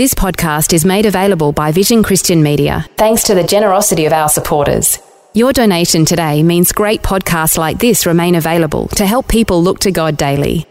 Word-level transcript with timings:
This 0.00 0.14
podcast 0.14 0.72
is 0.72 0.86
made 0.86 1.04
available 1.04 1.52
by 1.52 1.72
Vision 1.72 2.02
Christian 2.02 2.42
Media 2.42 2.86
thanks 2.96 3.22
to 3.24 3.34
the 3.34 3.44
generosity 3.44 4.06
of 4.06 4.14
our 4.14 4.30
supporters. 4.30 4.98
Your 5.34 5.52
donation 5.52 6.06
today 6.06 6.42
means 6.42 6.72
great 6.72 7.02
podcasts 7.02 7.58
like 7.58 7.78
this 7.78 8.06
remain 8.06 8.34
available 8.34 8.88
to 8.96 9.04
help 9.04 9.28
people 9.28 9.62
look 9.62 9.78
to 9.80 9.92
God 9.92 10.16
daily. 10.16 10.64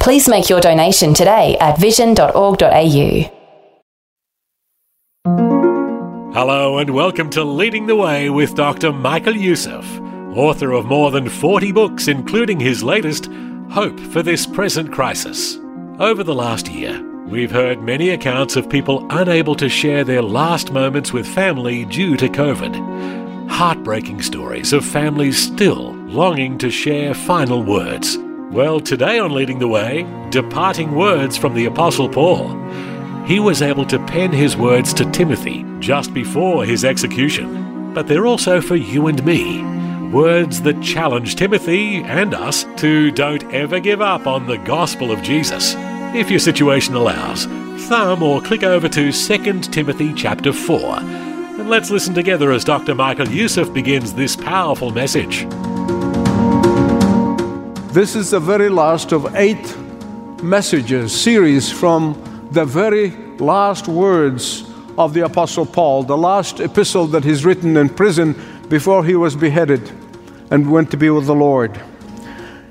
Please 0.00 0.28
make 0.28 0.50
your 0.50 0.60
donation 0.60 1.14
today 1.14 1.56
at 1.60 1.78
vision.org.au. 1.78 3.30
Hello 6.34 6.78
and 6.78 6.90
welcome 6.90 7.30
to 7.30 7.44
Leading 7.44 7.86
the 7.86 7.94
Way 7.94 8.30
with 8.30 8.56
Dr. 8.56 8.90
Michael 8.92 9.36
Youssef, 9.36 9.86
author 10.34 10.72
of 10.72 10.86
more 10.86 11.12
than 11.12 11.28
40 11.28 11.70
books, 11.70 12.08
including 12.08 12.58
his 12.58 12.82
latest, 12.82 13.28
Hope 13.70 14.00
for 14.00 14.24
This 14.24 14.44
Present 14.44 14.92
Crisis. 14.92 15.56
Over 16.00 16.24
the 16.24 16.34
last 16.34 16.66
year, 16.66 17.11
we've 17.32 17.50
heard 17.50 17.82
many 17.82 18.10
accounts 18.10 18.56
of 18.56 18.68
people 18.68 19.06
unable 19.08 19.54
to 19.54 19.66
share 19.66 20.04
their 20.04 20.20
last 20.20 20.70
moments 20.70 21.14
with 21.14 21.26
family 21.26 21.86
due 21.86 22.14
to 22.14 22.28
COVID. 22.28 23.48
Heartbreaking 23.48 24.20
stories 24.20 24.74
of 24.74 24.84
families 24.84 25.42
still 25.42 25.94
longing 25.94 26.58
to 26.58 26.70
share 26.70 27.14
final 27.14 27.62
words. 27.62 28.18
Well, 28.50 28.80
today 28.80 29.18
on 29.18 29.32
Leading 29.32 29.58
the 29.60 29.66
Way, 29.66 30.06
departing 30.28 30.94
words 30.94 31.38
from 31.38 31.54
the 31.54 31.64
Apostle 31.64 32.06
Paul. 32.06 32.54
He 33.24 33.40
was 33.40 33.62
able 33.62 33.86
to 33.86 34.04
pen 34.06 34.30
his 34.30 34.54
words 34.54 34.92
to 34.94 35.10
Timothy 35.10 35.64
just 35.78 36.12
before 36.12 36.66
his 36.66 36.84
execution. 36.84 37.94
But 37.94 38.08
they're 38.08 38.26
also 38.26 38.60
for 38.60 38.76
you 38.76 39.06
and 39.06 39.24
me. 39.24 39.64
Words 40.10 40.60
that 40.62 40.82
challenge 40.82 41.36
Timothy 41.36 42.02
and 42.02 42.34
us 42.34 42.66
to 42.76 43.10
don't 43.10 43.44
ever 43.54 43.80
give 43.80 44.02
up 44.02 44.26
on 44.26 44.46
the 44.46 44.58
gospel 44.58 45.10
of 45.10 45.22
Jesus. 45.22 45.74
If 46.14 46.28
your 46.28 46.40
situation 46.40 46.94
allows, 46.94 47.46
thumb 47.88 48.22
or 48.22 48.42
click 48.42 48.62
over 48.62 48.86
to 48.86 49.12
2 49.12 49.60
Timothy 49.60 50.12
chapter 50.12 50.52
4. 50.52 50.98
And 50.98 51.70
let's 51.70 51.90
listen 51.90 52.12
together 52.12 52.52
as 52.52 52.64
Dr. 52.64 52.94
Michael 52.94 53.28
Youssef 53.28 53.72
begins 53.72 54.12
this 54.12 54.36
powerful 54.36 54.90
message. 54.90 55.46
This 57.94 58.14
is 58.14 58.28
the 58.30 58.40
very 58.40 58.68
last 58.68 59.12
of 59.12 59.34
eight 59.36 59.74
messages, 60.42 61.18
series 61.18 61.72
from 61.72 62.48
the 62.52 62.66
very 62.66 63.12
last 63.38 63.88
words 63.88 64.70
of 64.98 65.14
the 65.14 65.24
Apostle 65.24 65.64
Paul, 65.64 66.02
the 66.02 66.18
last 66.18 66.60
epistle 66.60 67.06
that 67.06 67.24
he's 67.24 67.46
written 67.46 67.74
in 67.78 67.88
prison 67.88 68.38
before 68.68 69.02
he 69.02 69.14
was 69.14 69.34
beheaded 69.34 69.90
and 70.50 70.70
went 70.70 70.90
to 70.90 70.98
be 70.98 71.08
with 71.08 71.24
the 71.24 71.34
Lord. 71.34 71.80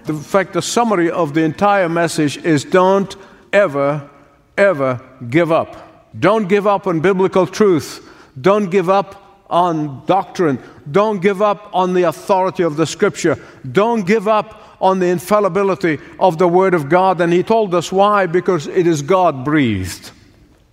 In 0.07 0.19
fact, 0.19 0.53
the 0.53 0.61
summary 0.61 1.09
of 1.09 1.33
the 1.33 1.41
entire 1.41 1.89
message 1.89 2.37
is 2.37 2.63
don't 2.63 3.15
ever, 3.53 4.09
ever 4.57 5.01
give 5.29 5.51
up. 5.51 6.09
Don't 6.17 6.47
give 6.47 6.67
up 6.67 6.87
on 6.87 6.99
biblical 6.99 7.47
truth. 7.47 8.07
Don't 8.39 8.69
give 8.69 8.89
up 8.89 9.45
on 9.49 10.05
doctrine. 10.05 10.59
Don't 10.89 11.21
give 11.21 11.41
up 11.41 11.69
on 11.73 11.93
the 11.93 12.03
authority 12.03 12.63
of 12.63 12.77
the 12.77 12.85
scripture. 12.85 13.37
Don't 13.69 14.05
give 14.05 14.27
up 14.27 14.77
on 14.81 14.99
the 14.99 15.07
infallibility 15.07 15.99
of 16.19 16.37
the 16.37 16.47
Word 16.47 16.73
of 16.73 16.89
God. 16.89 17.21
And 17.21 17.31
he 17.31 17.43
told 17.43 17.75
us 17.75 17.91
why 17.91 18.25
because 18.25 18.67
it 18.67 18.87
is 18.87 19.01
God 19.01 19.45
breathed. 19.45 20.11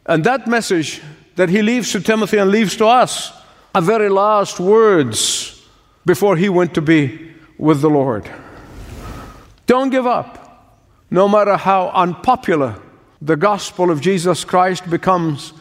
And 0.06 0.25
that 0.25 0.47
message 0.47 1.03
that 1.37 1.49
he 1.49 1.62
leaves 1.62 1.93
to 1.93 2.00
Timothy 2.00 2.38
and 2.38 2.50
leaves 2.50 2.77
to 2.77 2.87
us 2.87 3.33
are 3.75 3.83
very 3.83 4.09
last 4.09 4.59
words 4.59 5.62
before 6.06 6.37
he 6.37 6.49
went 6.49 6.75
to 6.75 6.81
be 6.81 7.33
with 7.59 7.81
the 7.81 7.91
Lord. 7.91 8.28
Don't 9.67 9.91
give 9.91 10.06
up, 10.06 10.48
no 11.11 11.29
matter 11.29 11.57
how 11.57 11.89
unpopular 11.91 12.77
the 13.21 13.37
gospel 13.37 13.91
of 13.91 14.01
Jesus 14.01 14.45
Christ 14.45 14.89
becomes 14.89 15.53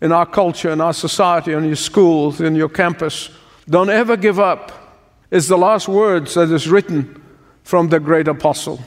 in 0.00 0.12
our 0.12 0.26
culture, 0.26 0.70
in 0.70 0.80
our 0.80 0.92
society, 0.92 1.52
in 1.52 1.64
your 1.64 1.76
schools, 1.76 2.40
in 2.40 2.54
your 2.54 2.68
campus. 2.68 3.30
Don't 3.68 3.90
ever 3.90 4.16
give 4.16 4.38
up, 4.38 4.72
is 5.30 5.48
the 5.48 5.58
last 5.58 5.88
words 5.88 6.34
that 6.34 6.50
is 6.50 6.68
written 6.68 7.22
from 7.62 7.88
the 7.88 7.98
great 7.98 8.28
apostle. 8.28 8.80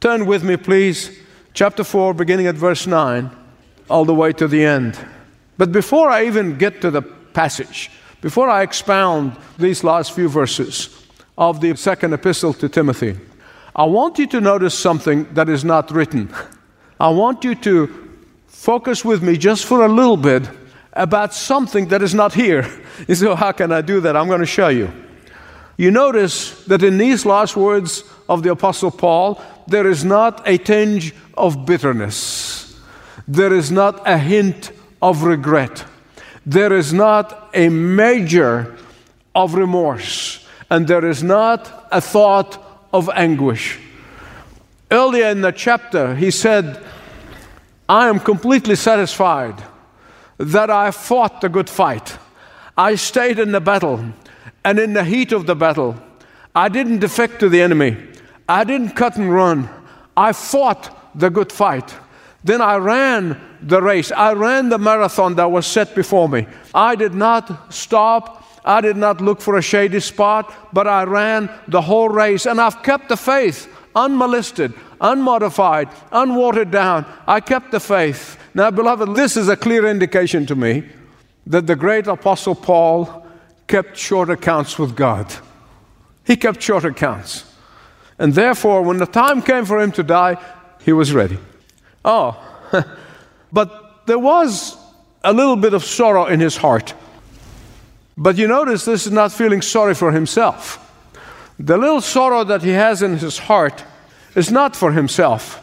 Turn 0.00 0.26
with 0.26 0.44
me, 0.44 0.56
please, 0.56 1.18
chapter 1.54 1.84
4, 1.84 2.14
beginning 2.14 2.46
at 2.46 2.54
verse 2.54 2.86
9, 2.86 3.30
all 3.88 4.04
the 4.04 4.14
way 4.14 4.32
to 4.32 4.46
the 4.46 4.64
end. 4.64 4.98
But 5.58 5.72
before 5.72 6.08
I 6.08 6.26
even 6.26 6.58
get 6.58 6.80
to 6.82 6.90
the 6.90 7.02
passage, 7.02 7.90
before 8.20 8.48
I 8.48 8.62
expound 8.62 9.36
these 9.58 9.82
last 9.82 10.12
few 10.12 10.28
verses 10.28 11.04
of 11.36 11.60
the 11.60 11.74
second 11.76 12.12
epistle 12.12 12.52
to 12.54 12.68
Timothy, 12.68 13.18
I 13.74 13.84
want 13.84 14.18
you 14.18 14.26
to 14.28 14.40
notice 14.40 14.78
something 14.78 15.32
that 15.34 15.48
is 15.48 15.64
not 15.64 15.90
written. 15.90 16.32
I 17.00 17.08
want 17.08 17.42
you 17.42 17.54
to 17.54 18.10
focus 18.46 19.04
with 19.04 19.22
me 19.22 19.36
just 19.36 19.64
for 19.64 19.84
a 19.84 19.88
little 19.88 20.18
bit 20.18 20.48
about 20.92 21.32
something 21.32 21.88
that 21.88 22.02
is 22.02 22.14
not 22.14 22.34
here. 22.34 22.68
You 23.08 23.14
say, 23.14 23.26
well, 23.26 23.36
how 23.36 23.52
can 23.52 23.72
I 23.72 23.80
do 23.80 24.00
that? 24.00 24.16
I'm 24.16 24.28
going 24.28 24.40
to 24.40 24.46
show 24.46 24.68
you. 24.68 24.92
You 25.78 25.90
notice 25.90 26.62
that 26.66 26.82
in 26.82 26.98
these 26.98 27.24
last 27.24 27.56
words 27.56 28.04
of 28.28 28.42
the 28.42 28.52
Apostle 28.52 28.90
Paul, 28.90 29.42
there 29.66 29.88
is 29.88 30.04
not 30.04 30.46
a 30.46 30.58
tinge 30.58 31.14
of 31.36 31.64
bitterness, 31.64 32.78
there 33.26 33.52
is 33.52 33.70
not 33.70 34.06
a 34.06 34.18
hint 34.18 34.72
of 35.00 35.22
regret, 35.22 35.84
there 36.44 36.72
is 36.72 36.92
not 36.92 37.50
a 37.54 37.70
major 37.70 38.76
of 39.34 39.54
remorse, 39.54 40.46
and 40.70 40.86
there 40.86 41.06
is 41.06 41.22
not 41.22 41.88
a 41.90 42.00
thought 42.00 42.61
of 42.92 43.08
anguish. 43.10 43.78
Earlier 44.90 45.28
in 45.28 45.40
the 45.40 45.52
chapter, 45.52 46.14
he 46.14 46.30
said, 46.30 46.82
I 47.88 48.08
am 48.08 48.20
completely 48.20 48.76
satisfied 48.76 49.62
that 50.38 50.70
I 50.70 50.90
fought 50.90 51.40
the 51.40 51.48
good 51.48 51.70
fight. 51.70 52.18
I 52.76 52.94
stayed 52.94 53.38
in 53.38 53.52
the 53.52 53.60
battle. 53.60 54.12
And 54.64 54.78
in 54.78 54.92
the 54.92 55.04
heat 55.04 55.32
of 55.32 55.46
the 55.46 55.56
battle, 55.56 55.96
I 56.54 56.68
didn't 56.68 57.00
defect 57.00 57.40
to 57.40 57.48
the 57.48 57.60
enemy. 57.60 57.96
I 58.48 58.64
didn't 58.64 58.90
cut 58.90 59.16
and 59.16 59.32
run. 59.32 59.68
I 60.16 60.32
fought 60.32 61.18
the 61.18 61.30
good 61.30 61.50
fight. 61.50 61.94
Then 62.44 62.60
I 62.60 62.76
ran 62.76 63.40
the 63.60 63.82
race. 63.82 64.12
I 64.12 64.32
ran 64.32 64.68
the 64.68 64.78
marathon 64.78 65.34
that 65.36 65.50
was 65.50 65.66
set 65.66 65.94
before 65.94 66.28
me. 66.28 66.46
I 66.74 66.94
did 66.94 67.14
not 67.14 67.72
stop. 67.72 68.41
I 68.64 68.80
did 68.80 68.96
not 68.96 69.20
look 69.20 69.40
for 69.40 69.56
a 69.56 69.62
shady 69.62 70.00
spot, 70.00 70.52
but 70.72 70.86
I 70.86 71.04
ran 71.04 71.50
the 71.68 71.80
whole 71.80 72.08
race. 72.08 72.46
And 72.46 72.60
I've 72.60 72.82
kept 72.82 73.08
the 73.08 73.16
faith 73.16 73.68
unmolested, 73.94 74.72
unmodified, 75.00 75.88
unwatered 76.12 76.70
down. 76.70 77.06
I 77.26 77.40
kept 77.40 77.70
the 77.70 77.80
faith. 77.80 78.38
Now, 78.54 78.70
beloved, 78.70 79.14
this 79.14 79.36
is 79.36 79.48
a 79.48 79.56
clear 79.56 79.86
indication 79.86 80.46
to 80.46 80.54
me 80.54 80.84
that 81.46 81.66
the 81.66 81.76
great 81.76 82.06
Apostle 82.06 82.54
Paul 82.54 83.26
kept 83.66 83.96
short 83.96 84.30
accounts 84.30 84.78
with 84.78 84.94
God. 84.94 85.32
He 86.24 86.36
kept 86.36 86.62
short 86.62 86.84
accounts. 86.84 87.44
And 88.18 88.34
therefore, 88.34 88.82
when 88.82 88.98
the 88.98 89.06
time 89.06 89.42
came 89.42 89.64
for 89.64 89.80
him 89.80 89.90
to 89.92 90.02
die, 90.02 90.36
he 90.84 90.92
was 90.92 91.12
ready. 91.12 91.38
Oh, 92.04 92.36
but 93.52 94.06
there 94.06 94.18
was 94.18 94.76
a 95.24 95.32
little 95.32 95.56
bit 95.56 95.74
of 95.74 95.84
sorrow 95.84 96.26
in 96.26 96.40
his 96.40 96.56
heart. 96.56 96.94
But 98.16 98.36
you 98.36 98.46
notice 98.46 98.84
this 98.84 99.06
is 99.06 99.12
not 99.12 99.32
feeling 99.32 99.62
sorry 99.62 99.94
for 99.94 100.12
himself. 100.12 100.78
The 101.58 101.78
little 101.78 102.00
sorrow 102.00 102.44
that 102.44 102.62
he 102.62 102.70
has 102.70 103.02
in 103.02 103.18
his 103.18 103.38
heart 103.38 103.84
is 104.34 104.50
not 104.50 104.76
for 104.76 104.92
himself. 104.92 105.60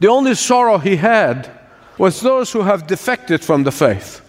The 0.00 0.08
only 0.08 0.34
sorrow 0.34 0.78
he 0.78 0.96
had 0.96 1.50
was 1.98 2.20
those 2.20 2.52
who 2.52 2.62
have 2.62 2.86
defected 2.86 3.44
from 3.44 3.64
the 3.64 3.72
faith, 3.72 4.22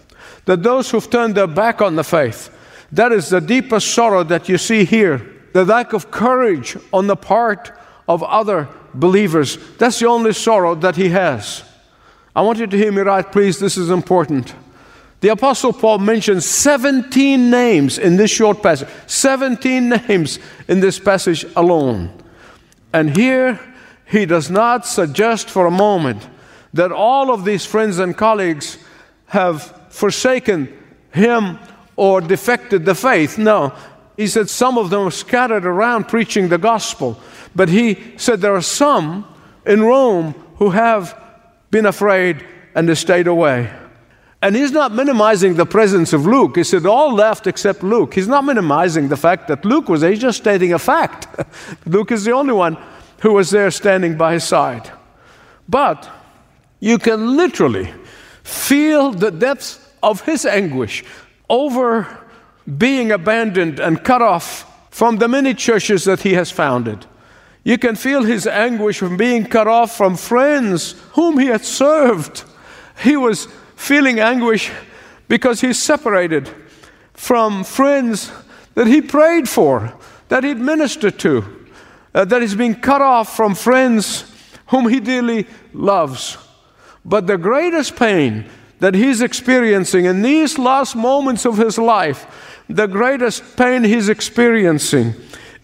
that 0.44 0.62
those 0.62 0.90
who've 0.90 1.08
turned 1.08 1.34
their 1.34 1.46
back 1.46 1.80
on 1.80 1.96
the 1.96 2.04
faith, 2.04 2.50
that 2.92 3.10
is 3.10 3.30
the 3.30 3.40
deepest 3.40 3.94
sorrow 3.94 4.22
that 4.24 4.48
you 4.48 4.58
see 4.58 4.84
here. 4.84 5.26
The 5.54 5.64
lack 5.64 5.92
of 5.92 6.10
courage 6.10 6.76
on 6.92 7.06
the 7.06 7.16
part 7.16 7.72
of 8.06 8.22
other 8.22 8.68
believers. 8.94 9.58
That's 9.78 9.98
the 9.98 10.06
only 10.06 10.32
sorrow 10.32 10.74
that 10.76 10.96
he 10.96 11.08
has. 11.08 11.64
I 12.34 12.42
want 12.42 12.58
you 12.58 12.66
to 12.66 12.76
hear 12.76 12.92
me 12.92 13.02
right, 13.02 13.30
please. 13.30 13.58
This 13.58 13.76
is 13.76 13.90
important. 13.90 14.54
The 15.22 15.28
Apostle 15.28 15.72
Paul 15.72 15.98
mentions 15.98 16.44
17 16.46 17.48
names 17.48 17.96
in 17.96 18.16
this 18.16 18.32
short 18.32 18.60
passage, 18.60 18.88
17 19.06 19.88
names 19.88 20.40
in 20.66 20.80
this 20.80 20.98
passage 20.98 21.46
alone. 21.54 22.10
And 22.92 23.16
here 23.16 23.60
he 24.04 24.26
does 24.26 24.50
not 24.50 24.84
suggest 24.84 25.48
for 25.48 25.66
a 25.66 25.70
moment 25.70 26.28
that 26.74 26.90
all 26.90 27.32
of 27.32 27.44
these 27.44 27.64
friends 27.64 28.00
and 28.00 28.16
colleagues 28.16 28.78
have 29.26 29.62
forsaken 29.90 30.76
him 31.12 31.60
or 31.94 32.20
defected 32.20 32.84
the 32.84 32.96
faith. 32.96 33.38
No, 33.38 33.72
he 34.16 34.26
said 34.26 34.50
some 34.50 34.76
of 34.76 34.90
them 34.90 35.04
were 35.04 35.12
scattered 35.12 35.64
around 35.64 36.08
preaching 36.08 36.48
the 36.48 36.58
gospel. 36.58 37.20
But 37.54 37.68
he 37.68 38.14
said 38.16 38.40
there 38.40 38.56
are 38.56 38.60
some 38.60 39.24
in 39.64 39.84
Rome 39.84 40.32
who 40.56 40.70
have 40.70 41.16
been 41.70 41.86
afraid 41.86 42.44
and 42.74 42.88
they 42.88 42.96
stayed 42.96 43.28
away. 43.28 43.72
And 44.42 44.56
he's 44.56 44.72
not 44.72 44.92
minimizing 44.92 45.54
the 45.54 45.64
presence 45.64 46.12
of 46.12 46.26
Luke. 46.26 46.56
He 46.56 46.64
said 46.64 46.84
all 46.84 47.14
left 47.14 47.46
except 47.46 47.84
Luke. 47.84 48.12
He's 48.12 48.26
not 48.26 48.44
minimizing 48.44 49.08
the 49.08 49.16
fact 49.16 49.46
that 49.46 49.64
Luke 49.64 49.88
was 49.88 50.00
there. 50.00 50.10
He's 50.10 50.20
just 50.20 50.38
stating 50.38 50.72
a 50.72 50.80
fact. 50.80 51.28
Luke 51.86 52.10
is 52.10 52.24
the 52.24 52.32
only 52.32 52.52
one 52.52 52.76
who 53.20 53.34
was 53.34 53.50
there 53.50 53.70
standing 53.70 54.16
by 54.16 54.32
his 54.32 54.42
side. 54.42 54.90
But 55.68 56.10
you 56.80 56.98
can 56.98 57.36
literally 57.36 57.94
feel 58.42 59.12
the 59.12 59.30
depths 59.30 59.78
of 60.02 60.22
his 60.22 60.44
anguish 60.44 61.04
over 61.48 62.18
being 62.78 63.12
abandoned 63.12 63.78
and 63.78 64.02
cut 64.02 64.22
off 64.22 64.68
from 64.90 65.18
the 65.18 65.28
many 65.28 65.54
churches 65.54 66.02
that 66.04 66.22
he 66.22 66.34
has 66.34 66.50
founded. 66.50 67.06
You 67.62 67.78
can 67.78 67.94
feel 67.94 68.24
his 68.24 68.48
anguish 68.48 68.98
from 68.98 69.16
being 69.16 69.46
cut 69.46 69.68
off 69.68 69.96
from 69.96 70.16
friends 70.16 71.00
whom 71.12 71.38
he 71.38 71.46
had 71.46 71.64
served. 71.64 72.42
He 73.04 73.16
was 73.16 73.46
feeling 73.74 74.20
anguish 74.20 74.70
because 75.28 75.60
he's 75.60 75.82
separated 75.82 76.50
from 77.14 77.64
friends 77.64 78.32
that 78.74 78.86
he 78.86 79.02
prayed 79.02 79.48
for, 79.48 79.92
that 80.28 80.44
he'd 80.44 80.58
ministered 80.58 81.18
to, 81.20 81.66
uh, 82.14 82.24
that 82.24 82.42
he's 82.42 82.54
being 82.54 82.74
cut 82.74 83.02
off 83.02 83.36
from 83.36 83.54
friends 83.54 84.24
whom 84.68 84.88
he 84.88 85.00
dearly 85.00 85.46
loves. 85.72 86.38
But 87.04 87.26
the 87.26 87.38
greatest 87.38 87.96
pain 87.96 88.46
that 88.78 88.94
he's 88.94 89.20
experiencing 89.20 90.06
in 90.06 90.22
these 90.22 90.58
last 90.58 90.96
moments 90.96 91.44
of 91.44 91.58
his 91.58 91.78
life, 91.78 92.64
the 92.68 92.86
greatest 92.86 93.56
pain 93.56 93.84
he's 93.84 94.08
experiencing 94.08 95.14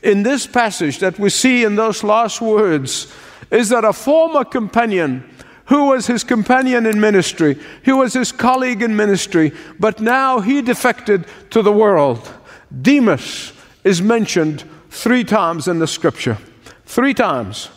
in 0.03 0.23
this 0.23 0.47
passage 0.47 0.99
that 0.99 1.19
we 1.19 1.31
see 1.31 1.65
in 1.65 1.75
those 1.75 2.05
last 2.05 2.41
words 2.41 3.13
is 3.51 3.71
that 3.71 3.85
a 3.85 3.93
former 3.93 4.45
companion 4.45 5.29
who 5.69 5.87
was 5.87 6.07
his 6.07 6.25
companion 6.25 6.87
in 6.87 6.99
ministry, 6.99 7.59
who 7.85 7.99
was 7.99 8.15
his 8.15 8.33
colleague 8.33 8.83
in 8.83 8.97
ministry, 8.97 9.53
but 9.79 10.01
now 10.01 10.41
he 10.41 10.63
defected 10.63 11.27
to 11.51 11.63
the 11.63 11.73
world. 11.73 12.33
Demas 12.83 13.53
is 13.85 14.01
mentioned 14.01 14.65
three 14.91 15.25
times 15.25 15.69
in 15.69 15.79
the 15.79 15.87
scripture. 15.87 16.39
Three 16.87 17.13
times. 17.13 17.69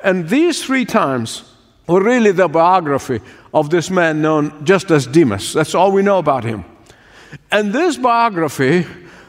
And 0.00 0.28
these 0.28 0.64
three 0.64 0.84
times 0.84 1.44
were 1.86 2.02
really 2.02 2.32
the 2.32 2.48
biography 2.48 3.20
of 3.54 3.70
this 3.70 3.88
man 3.88 4.20
known 4.20 4.64
just 4.64 4.90
as 4.90 5.06
Demas. 5.06 5.52
That's 5.52 5.76
all 5.76 5.92
we 5.92 6.02
know 6.02 6.18
about 6.18 6.42
him. 6.42 6.64
And 7.52 7.72
this 7.72 7.96
biography 7.96 8.84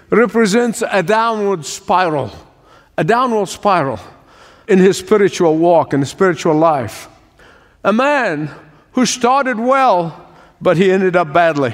represents 0.09 0.83
a 0.89 1.03
downward 1.03 1.63
spiral, 1.63 2.31
a 2.97 3.03
downward 3.03 3.49
spiral 3.49 3.99
in 4.67 4.79
his 4.79 4.97
spiritual 4.97 5.57
walk 5.57 5.93
and 5.93 6.07
spiritual 6.07 6.55
life. 6.55 7.07
A 7.83 7.93
man 7.93 8.49
who 8.93 9.05
started 9.05 9.59
well, 9.59 10.33
but 10.59 10.77
he 10.77 10.91
ended 10.91 11.15
up 11.15 11.31
badly. 11.31 11.73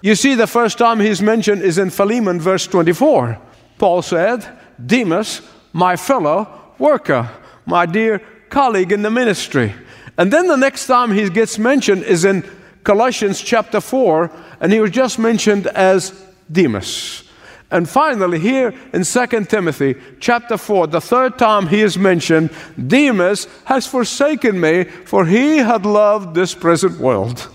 You 0.00 0.14
see, 0.14 0.34
the 0.34 0.46
first 0.46 0.78
time 0.78 1.00
he's 1.00 1.20
mentioned 1.20 1.62
is 1.62 1.78
in 1.78 1.90
Philemon, 1.90 2.40
verse 2.40 2.66
24. 2.66 3.38
Paul 3.78 4.02
said, 4.02 4.46
Demas, 4.84 5.42
my 5.72 5.96
fellow 5.96 6.48
worker, 6.78 7.28
my 7.66 7.84
dear 7.84 8.20
colleague 8.48 8.92
in 8.92 9.02
the 9.02 9.10
ministry. 9.10 9.74
And 10.16 10.32
then 10.32 10.46
the 10.46 10.56
next 10.56 10.86
time 10.86 11.12
he 11.12 11.28
gets 11.28 11.58
mentioned 11.58 12.04
is 12.04 12.24
in 12.24 12.48
Colossians 12.84 13.40
chapter 13.40 13.80
4, 13.80 14.30
and 14.60 14.72
he 14.72 14.80
was 14.80 14.90
just 14.90 15.18
mentioned 15.18 15.66
as 15.66 16.10
Demas. 16.50 17.27
And 17.70 17.88
finally, 17.88 18.38
here 18.38 18.72
in 18.94 19.04
2 19.04 19.26
Timothy 19.44 19.94
chapter 20.20 20.56
4, 20.56 20.86
the 20.86 21.00
third 21.02 21.38
time 21.38 21.66
he 21.66 21.82
is 21.82 21.98
mentioned, 21.98 22.50
Demas 22.86 23.46
has 23.66 23.86
forsaken 23.86 24.58
me, 24.58 24.84
for 24.84 25.26
he 25.26 25.58
had 25.58 25.84
loved 25.84 26.34
this 26.34 26.54
present 26.54 26.98
world. 26.98 27.48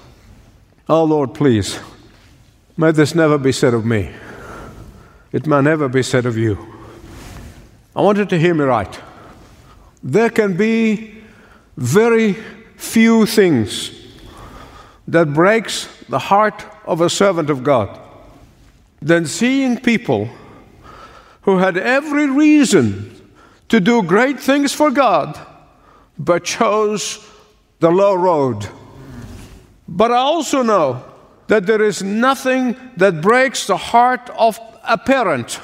Oh 0.87 1.03
Lord, 1.03 1.33
please, 1.33 1.79
may 2.77 2.91
this 2.91 3.15
never 3.15 3.39
be 3.39 3.51
said 3.51 3.73
of 3.73 3.85
me. 3.85 4.11
It 5.31 5.47
may 5.47 5.61
never 5.61 5.89
be 5.89 6.03
said 6.03 6.27
of 6.27 6.37
you. 6.37 6.59
I 7.95 8.01
want 8.01 8.19
you 8.19 8.25
to 8.25 8.37
hear 8.37 8.53
me 8.53 8.65
right. 8.65 8.99
There 10.03 10.29
can 10.29 10.55
be 10.55 11.23
very 11.75 12.33
few 12.75 13.25
things 13.25 13.99
that 15.07 15.33
breaks 15.33 15.87
the 16.07 16.19
heart 16.19 16.65
of 16.85 17.01
a 17.01 17.09
servant 17.09 17.49
of 17.49 17.63
God 17.63 17.99
than 19.03 19.25
seeing 19.25 19.77
people 19.77 20.29
who 21.41 21.57
had 21.57 21.77
every 21.77 22.25
reason 22.29 23.09
to 23.67 23.79
do 23.79 24.01
great 24.01 24.39
things 24.39 24.71
for 24.71 24.91
God, 24.91 25.37
but 26.17 26.45
chose 26.45 27.19
the 27.79 27.91
low 27.91 28.15
road. 28.15 28.65
But 29.87 30.11
I 30.11 30.17
also 30.17 30.63
know 30.63 31.03
that 31.47 31.65
there 31.65 31.81
is 31.81 32.01
nothing 32.01 32.77
that 32.95 33.21
breaks 33.21 33.67
the 33.67 33.75
heart 33.75 34.29
of 34.37 34.57
a 34.87 34.97
parent 34.97 35.59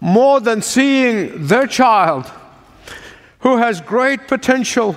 more 0.00 0.40
than 0.40 0.62
seeing 0.62 1.46
their 1.46 1.66
child 1.66 2.30
who 3.40 3.56
has 3.56 3.80
great 3.80 4.28
potential 4.28 4.94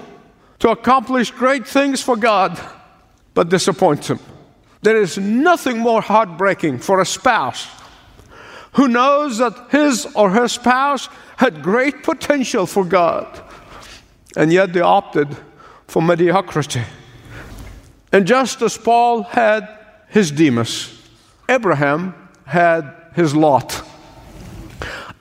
to 0.60 0.70
accomplish 0.70 1.32
great 1.32 1.68
things 1.68 2.02
for 2.02 2.16
God, 2.16 2.60
but 3.34 3.50
disappoints 3.50 4.10
him. 4.10 4.20
There 4.84 4.98
is 4.98 5.18
nothing 5.18 5.80
more 5.80 6.02
heartbreaking 6.02 6.80
for 6.80 7.00
a 7.00 7.06
spouse 7.06 7.68
who 8.74 8.90
knows 8.90 9.38
that 9.38 9.72
his 9.72 10.06
or 10.14 10.30
her 10.32 10.48
spouse 10.48 11.08
had 11.38 11.64
great 11.64 12.04
potential 12.04 12.66
for 12.66 12.84
God, 12.84 13.42
and 14.36 14.52
yet 14.52 14.74
they 14.74 14.82
opted 14.82 15.30
for 15.88 16.02
mediocrity. 16.02 16.84
And 18.12 18.28
just 18.28 18.62
as 18.62 18.78
Paul 18.78 19.24
had 19.24 19.68
his 20.10 20.32
Demas, 20.32 21.02
Abraham 21.48 22.14
had 22.46 22.94
his 23.16 23.34
Lot. 23.36 23.84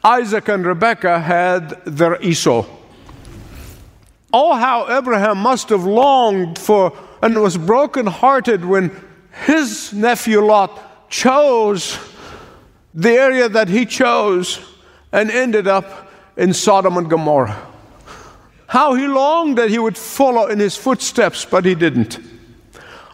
Isaac 0.03 0.49
and 0.49 0.67
Rebekah 0.67 1.20
had 1.20 1.85
their 1.85 2.20
Esau. 2.20 2.67
Oh, 4.32 4.55
how 4.55 4.91
Abraham 4.91 5.38
must 5.38 5.69
have 5.69 5.85
longed 5.85 6.58
for 6.58 6.97
and 7.23 7.41
was 7.41 7.56
brokenhearted 7.56 8.65
when 8.65 8.91
his 9.32 9.93
nephew 9.93 10.44
Lot 10.44 11.11
chose 11.11 11.99
the 12.94 13.11
area 13.11 13.49
that 13.49 13.69
he 13.69 13.87
chose 13.87 14.61
and 15.12 15.31
ended 15.31 15.67
up 15.67 16.10
in 16.36 16.53
Sodom 16.53 16.96
and 16.96 17.08
Gomorrah. 17.08 17.69
How 18.67 18.94
he 18.94 19.06
longed 19.06 19.58
that 19.58 19.69
he 19.69 19.79
would 19.79 19.98
follow 19.98 20.46
in 20.46 20.58
his 20.58 20.77
footsteps, 20.77 21.44
but 21.44 21.65
he 21.65 21.74
didn't. 21.74 22.19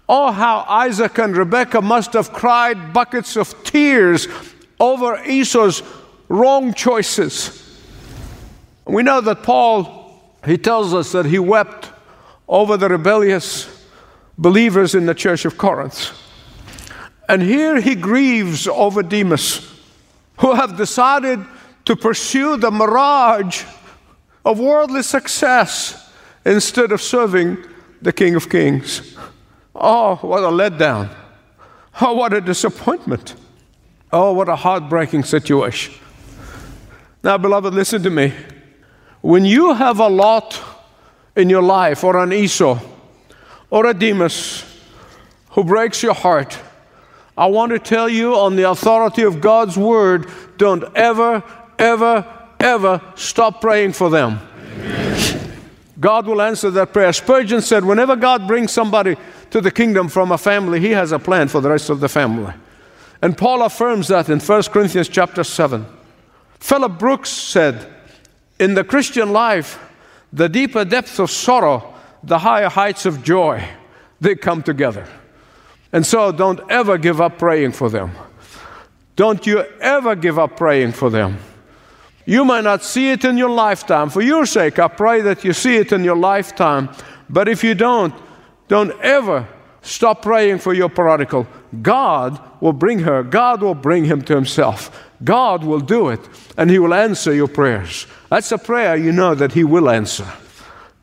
Oh, 0.09 0.31
how 0.31 0.65
Isaac 0.69 1.19
and 1.19 1.37
Rebekah 1.37 1.83
must 1.83 2.13
have 2.15 2.33
cried 2.33 2.93
buckets 2.93 3.37
of 3.37 3.63
tears 3.65 4.27
over 4.81 5.23
Esau's 5.25 5.83
wrong 6.29 6.73
choices. 6.75 7.65
We 8.87 9.03
know 9.03 9.21
that 9.21 9.43
Paul, 9.43 10.39
he 10.47 10.57
tells 10.57 10.95
us 10.95 11.13
that 11.13 11.27
he 11.27 11.39
wept 11.39 11.91
over 12.49 12.77
the 12.77 12.89
rebellious 12.89 13.78
believers 14.39 14.95
in 14.95 15.07
the 15.07 15.15
church 15.15 15.45
of 15.45 15.59
Corinth. 15.59 16.13
And 17.29 17.43
here 17.43 17.81
he 17.81 17.95
grieves 17.95 18.67
over 18.67 19.03
Demas, 19.03 19.71
who 20.39 20.55
have 20.55 20.77
decided 20.77 21.45
to 21.85 21.97
pursue 21.97 22.57
the 22.57 22.71
mirage 22.71 23.65
of 24.45 24.59
worldly 24.59 25.03
success 25.03 26.11
instead 26.47 26.93
of 26.93 27.03
serving 27.03 27.59
the 28.01 28.13
King 28.13 28.37
of 28.37 28.49
Kings. 28.49 29.17
Oh, 29.75 30.17
what 30.17 30.43
a 30.43 30.49
letdown. 30.49 31.15
Oh, 32.01 32.15
what 32.15 32.33
a 32.33 32.41
disappointment. 32.41 33.35
Oh, 34.13 34.33
what 34.33 34.49
a 34.49 34.57
heartbreaking 34.57 35.25
situation. 35.25 35.95
Now, 37.23 37.37
beloved, 37.37 37.75
listen 37.75 38.03
to 38.05 38.11
me. 38.11 38.33
When 39.21 39.45
you 39.45 39.75
have 39.75 39.99
a 39.99 40.09
Lot 40.09 40.63
in 41.37 41.51
your 41.51 41.63
life, 41.63 42.05
or 42.05 42.17
an 42.17 42.33
Esau, 42.33 42.79
Oh, 43.71 43.79
or 43.79 43.87
a 43.87 43.95
Demas 43.95 44.65
who 45.51 45.65
breaks 45.65 46.03
your 46.03 46.15
heart, 46.15 46.59
I 47.37 47.47
want 47.47 47.71
to 47.73 47.79
tell 47.79 48.09
you 48.09 48.35
on 48.35 48.57
the 48.57 48.69
authority 48.71 49.23
of 49.23 49.41
God's 49.41 49.77
word 49.77 50.29
don't 50.57 50.85
ever, 50.97 51.43
ever, 51.79 52.27
ever 52.59 53.01
stop 53.15 53.61
praying 53.61 53.93
for 53.93 54.11
them. 54.11 54.41
God 56.01 56.27
will 56.27 56.41
answer 56.41 56.71
that 56.71 56.93
prayer. 56.93 57.13
Spurgeon 57.13 57.61
said, 57.61 57.85
whenever 57.85 58.17
God 58.17 58.47
brings 58.47 58.73
somebody 58.73 59.17
to 59.51 59.61
the 59.61 59.71
kingdom 59.71 60.09
from 60.09 60.33
a 60.33 60.39
family, 60.39 60.81
he 60.81 60.91
has 60.91 61.13
a 61.13 61.19
plan 61.19 61.49
for 61.49 61.61
the 61.61 61.71
rest 61.71 61.91
of 61.91 62.01
the 62.01 62.09
family. 62.09 62.53
And 63.21 63.37
Paul 63.37 63.63
affirms 63.63 64.09
that 64.09 64.29
in 64.29 64.39
1 64.39 64.63
Corinthians 64.65 65.09
chapter 65.09 65.43
7. 65.43 65.87
Philip 66.61 66.99
Brooks 66.99 67.31
said, 67.31 67.87
In 68.61 68.75
the 68.75 68.85
Christian 68.85 69.33
life, 69.33 69.79
the 70.33 70.49
deeper 70.49 70.85
depths 70.85 71.19
of 71.19 71.31
sorrow 71.31 71.95
the 72.23 72.39
higher 72.39 72.69
heights 72.69 73.07
of 73.07 73.23
joy, 73.23 73.67
they 74.21 74.35
come 74.35 74.63
together. 74.63 75.07
And 75.93 76.05
so 76.05 76.33
don't 76.33 76.61
ever 76.71 76.99
give 76.99 77.21
up 77.21 77.39
praying 77.39 77.73
for 77.73 77.89
them. 77.89 78.13
Don't 79.17 79.47
you 79.47 79.65
ever 79.81 80.15
give 80.15 80.39
up 80.39 80.57
praying 80.57 80.93
for 80.93 81.11
them. 81.11 81.39
You 82.25 82.45
might 82.45 82.65
not 82.65 82.85
see 82.85 83.11
it 83.11 83.25
in 83.25 83.39
your 83.39 83.49
lifetime. 83.49 84.11
For 84.11 84.21
your 84.21 84.45
sake, 84.45 84.79
I 84.79 84.89
pray 84.89 85.23
that 85.23 85.45
you 85.45 85.53
see 85.53 85.77
it 85.77 85.93
in 85.93 86.05
your 86.05 86.17
lifetime. 86.17 86.91
But 87.31 87.49
if 87.49 87.65
you 87.65 87.75
don't, 87.75 88.15
don't 88.69 88.93
ever 89.01 89.49
stop 89.81 90.23
praying 90.23 90.59
for 90.59 90.75
your 90.75 90.91
prodigal. 90.91 91.47
God 91.81 92.39
will 92.61 92.75
bring 92.75 93.01
her, 93.01 93.23
God 93.23 93.63
will 93.63 93.75
bring 93.75 94.05
him 94.05 94.23
to 94.23 94.35
himself. 94.35 95.05
God 95.25 95.65
will 95.65 95.81
do 95.81 96.11
it, 96.11 96.21
and 96.57 96.71
he 96.71 96.79
will 96.79 96.95
answer 96.95 97.33
your 97.35 97.49
prayers. 97.49 98.07
That's 98.31 98.53
a 98.53 98.59
prayer 98.59 98.97
you 98.97 99.11
know 99.11 99.35
that 99.35 99.53
he 99.53 99.65
will 99.65 99.91
answer. 99.91 100.27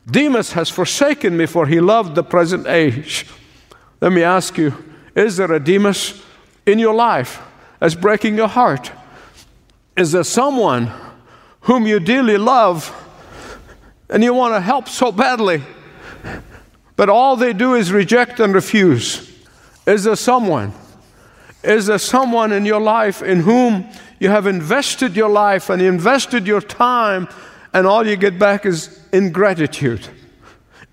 Demas 0.08 0.52
has 0.52 0.70
forsaken 0.70 1.36
me, 1.36 1.46
for 1.46 1.66
he 1.66 1.80
loved 1.80 2.14
the 2.14 2.22
present 2.22 2.66
age. 2.66 3.26
Let 4.00 4.12
me 4.12 4.22
ask 4.22 4.56
you 4.56 4.74
is 5.14 5.38
there 5.38 5.52
a 5.52 5.58
Demas 5.58 6.22
in 6.66 6.78
your 6.78 6.94
life 6.94 7.40
that's 7.80 7.94
breaking 7.94 8.36
your 8.36 8.48
heart? 8.48 8.92
Is 9.96 10.12
there 10.12 10.24
someone 10.24 10.92
whom 11.60 11.86
you 11.86 11.98
dearly 11.98 12.36
love 12.36 12.94
and 14.10 14.22
you 14.22 14.34
want 14.34 14.54
to 14.54 14.60
help 14.60 14.88
so 14.88 15.10
badly, 15.10 15.62
but 16.96 17.08
all 17.08 17.34
they 17.34 17.52
do 17.52 17.74
is 17.74 17.90
reject 17.90 18.38
and 18.40 18.54
refuse? 18.54 19.32
Is 19.86 20.04
there 20.04 20.16
someone? 20.16 20.72
Is 21.64 21.86
there 21.86 21.98
someone 21.98 22.52
in 22.52 22.64
your 22.64 22.80
life 22.80 23.22
in 23.22 23.40
whom 23.40 23.88
you 24.20 24.28
have 24.28 24.46
invested 24.46 25.16
your 25.16 25.30
life 25.30 25.70
and 25.70 25.80
invested 25.82 26.46
your 26.46 26.60
time, 26.60 27.28
and 27.72 27.86
all 27.86 28.06
you 28.06 28.16
get 28.16 28.38
back 28.38 28.66
is 28.66 28.95
ingratitude? 29.12 30.06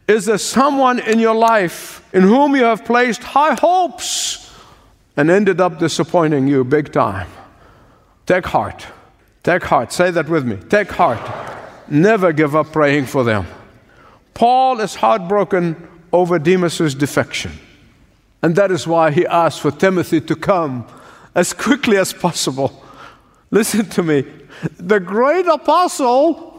Is 0.08 0.25
there 0.25 0.38
someone 0.38 1.00
in 1.00 1.20
your 1.20 1.36
life 1.36 2.08
in 2.13 2.24
whom 2.24 2.55
you 2.55 2.63
have 2.63 2.84
placed 2.86 3.24
high 3.24 3.55
hopes 3.55 4.53
and 5.15 5.29
ended 5.29 5.62
up 5.62 5.79
disappointing 5.79 6.48
you 6.48 6.63
big 6.63 6.91
time? 6.91 7.29
Take 8.25 8.46
heart. 8.46 8.86
Take 9.43 9.63
heart. 9.63 9.91
Say 9.91 10.12
that 10.12 10.29
with 10.29 10.46
me. 10.46 10.58
Take 10.70 10.89
heart. 10.91 11.22
Never 11.89 12.32
give 12.32 12.55
up 12.55 12.72
praying 12.72 13.05
for 13.05 13.24
them. 13.24 13.46
Paul 14.34 14.79
is 14.79 14.96
heartbroken 14.96 15.88
over 16.12 16.39
Demas's 16.39 16.96
defection. 16.96 17.51
And 18.41 18.55
that 18.55 18.72
is 18.72 18.86
why 18.86 19.12
he 19.12 19.25
asked 19.25 19.62
for 19.62 19.72
Timothy 19.72 20.20
to 20.22 20.36
come 20.36 20.86
as 21.34 21.53
quickly 21.53 21.98
as 21.98 22.13
possible. 22.13 22.84
Listen 23.51 23.86
to 23.89 24.03
me. 24.03 24.25
The 24.77 25.00
great 25.00 25.46
apostle, 25.46 26.53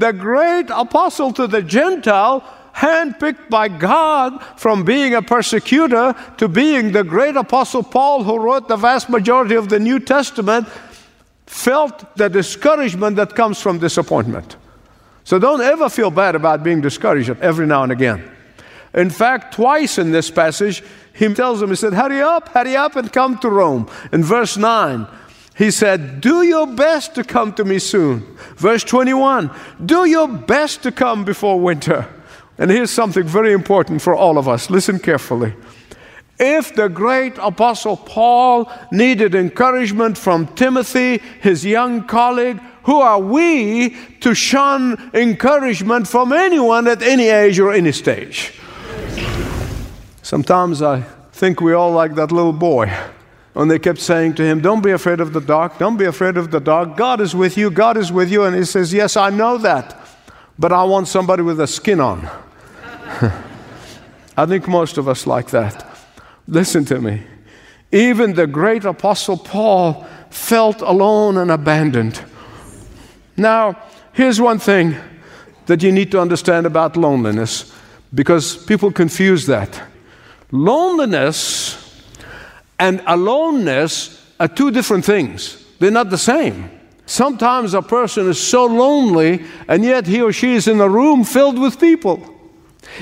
the 0.00 0.12
great 0.12 0.70
apostle 0.70 1.30
to 1.34 1.46
the 1.46 1.62
Gentile, 1.62 2.42
handpicked 2.74 3.50
by 3.50 3.68
God 3.68 4.42
from 4.56 4.82
being 4.82 5.14
a 5.14 5.20
persecutor 5.20 6.14
to 6.38 6.48
being 6.48 6.92
the 6.92 7.04
great 7.04 7.36
apostle 7.36 7.82
Paul, 7.82 8.24
who 8.24 8.38
wrote 8.38 8.66
the 8.66 8.76
vast 8.76 9.10
majority 9.10 9.56
of 9.56 9.68
the 9.68 9.78
New 9.78 10.00
Testament, 10.00 10.66
felt 11.44 12.16
the 12.16 12.30
discouragement 12.30 13.16
that 13.16 13.34
comes 13.34 13.60
from 13.60 13.78
disappointment. 13.78 14.56
So 15.24 15.38
don't 15.38 15.60
ever 15.60 15.90
feel 15.90 16.10
bad 16.10 16.34
about 16.34 16.62
being 16.62 16.80
discouraged 16.80 17.30
every 17.40 17.66
now 17.66 17.82
and 17.82 17.92
again. 17.92 18.24
In 18.94 19.10
fact, 19.10 19.54
twice 19.54 19.98
in 19.98 20.12
this 20.12 20.30
passage, 20.30 20.82
he 21.12 21.32
tells 21.34 21.60
them, 21.60 21.68
he 21.68 21.76
said, 21.76 21.92
Hurry 21.92 22.22
up, 22.22 22.48
hurry 22.48 22.74
up, 22.74 22.96
and 22.96 23.12
come 23.12 23.36
to 23.38 23.50
Rome. 23.50 23.90
In 24.12 24.24
verse 24.24 24.56
9, 24.56 25.06
he 25.60 25.70
said, 25.70 26.22
Do 26.22 26.42
your 26.42 26.66
best 26.66 27.14
to 27.16 27.22
come 27.22 27.52
to 27.52 27.66
me 27.66 27.78
soon. 27.78 28.20
Verse 28.56 28.82
21, 28.82 29.50
Do 29.84 30.06
your 30.06 30.26
best 30.26 30.82
to 30.84 30.90
come 30.90 31.22
before 31.22 31.60
winter. 31.60 32.08
And 32.56 32.70
here's 32.70 32.90
something 32.90 33.24
very 33.24 33.52
important 33.52 34.00
for 34.00 34.14
all 34.14 34.38
of 34.38 34.48
us. 34.48 34.70
Listen 34.70 34.98
carefully. 34.98 35.54
If 36.38 36.74
the 36.74 36.88
great 36.88 37.36
apostle 37.36 37.98
Paul 37.98 38.72
needed 38.90 39.34
encouragement 39.34 40.16
from 40.16 40.46
Timothy, 40.54 41.18
his 41.42 41.62
young 41.62 42.06
colleague, 42.06 42.58
who 42.84 42.98
are 42.98 43.20
we 43.20 43.98
to 44.20 44.34
shun 44.34 45.10
encouragement 45.12 46.08
from 46.08 46.32
anyone 46.32 46.88
at 46.88 47.02
any 47.02 47.28
age 47.28 47.58
or 47.58 47.70
any 47.70 47.92
stage? 47.92 48.58
Sometimes 50.22 50.80
I 50.80 51.02
think 51.32 51.60
we 51.60 51.74
all 51.74 51.92
like 51.92 52.14
that 52.14 52.32
little 52.32 52.54
boy. 52.54 52.90
And 53.54 53.70
they 53.70 53.78
kept 53.78 53.98
saying 53.98 54.34
to 54.34 54.44
him, 54.44 54.60
Don't 54.60 54.82
be 54.82 54.92
afraid 54.92 55.20
of 55.20 55.32
the 55.32 55.40
dark. 55.40 55.78
Don't 55.78 55.96
be 55.96 56.04
afraid 56.04 56.36
of 56.36 56.50
the 56.50 56.60
dark. 56.60 56.96
God 56.96 57.20
is 57.20 57.34
with 57.34 57.56
you. 57.56 57.70
God 57.70 57.96
is 57.96 58.12
with 58.12 58.30
you. 58.30 58.44
And 58.44 58.54
he 58.54 58.64
says, 58.64 58.92
Yes, 58.92 59.16
I 59.16 59.30
know 59.30 59.58
that. 59.58 59.96
But 60.58 60.72
I 60.72 60.84
want 60.84 61.08
somebody 61.08 61.42
with 61.42 61.60
a 61.60 61.66
skin 61.66 62.00
on. 62.00 62.28
I 64.36 64.46
think 64.46 64.68
most 64.68 64.98
of 64.98 65.08
us 65.08 65.26
like 65.26 65.50
that. 65.50 65.86
Listen 66.46 66.84
to 66.86 67.00
me. 67.00 67.22
Even 67.92 68.34
the 68.34 68.46
great 68.46 68.84
apostle 68.84 69.36
Paul 69.36 70.06
felt 70.30 70.80
alone 70.80 71.36
and 71.36 71.50
abandoned. 71.50 72.22
Now, 73.36 73.82
here's 74.12 74.40
one 74.40 74.58
thing 74.58 74.96
that 75.66 75.82
you 75.82 75.90
need 75.90 76.10
to 76.12 76.20
understand 76.20 76.66
about 76.66 76.96
loneliness 76.96 77.72
because 78.14 78.56
people 78.56 78.92
confuse 78.92 79.46
that. 79.46 79.82
Loneliness 80.52 81.79
and 82.80 83.02
aloneness 83.06 84.18
are 84.40 84.48
two 84.48 84.70
different 84.70 85.04
things, 85.04 85.62
they're 85.78 85.90
not 85.90 86.10
the 86.10 86.18
same. 86.18 86.70
Sometimes 87.06 87.74
a 87.74 87.82
person 87.82 88.28
is 88.28 88.40
so 88.40 88.66
lonely, 88.66 89.44
and 89.68 89.84
yet 89.84 90.06
he 90.06 90.22
or 90.22 90.32
she 90.32 90.54
is 90.54 90.66
in 90.66 90.80
a 90.80 90.88
room 90.88 91.24
filled 91.24 91.58
with 91.58 91.78
people. 91.78 92.22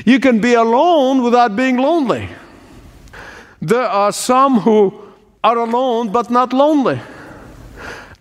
You 0.05 0.19
can 0.19 0.41
be 0.41 0.55
alone 0.55 1.23
without 1.23 1.55
being 1.57 1.77
lonely. 1.77 2.29
There 3.61 3.87
are 3.87 4.13
some 4.13 4.61
who 4.61 4.95
are 5.45 5.59
alone 5.59 6.11
but 6.11 6.31
not 6.31 6.53
lonely. 6.53 7.01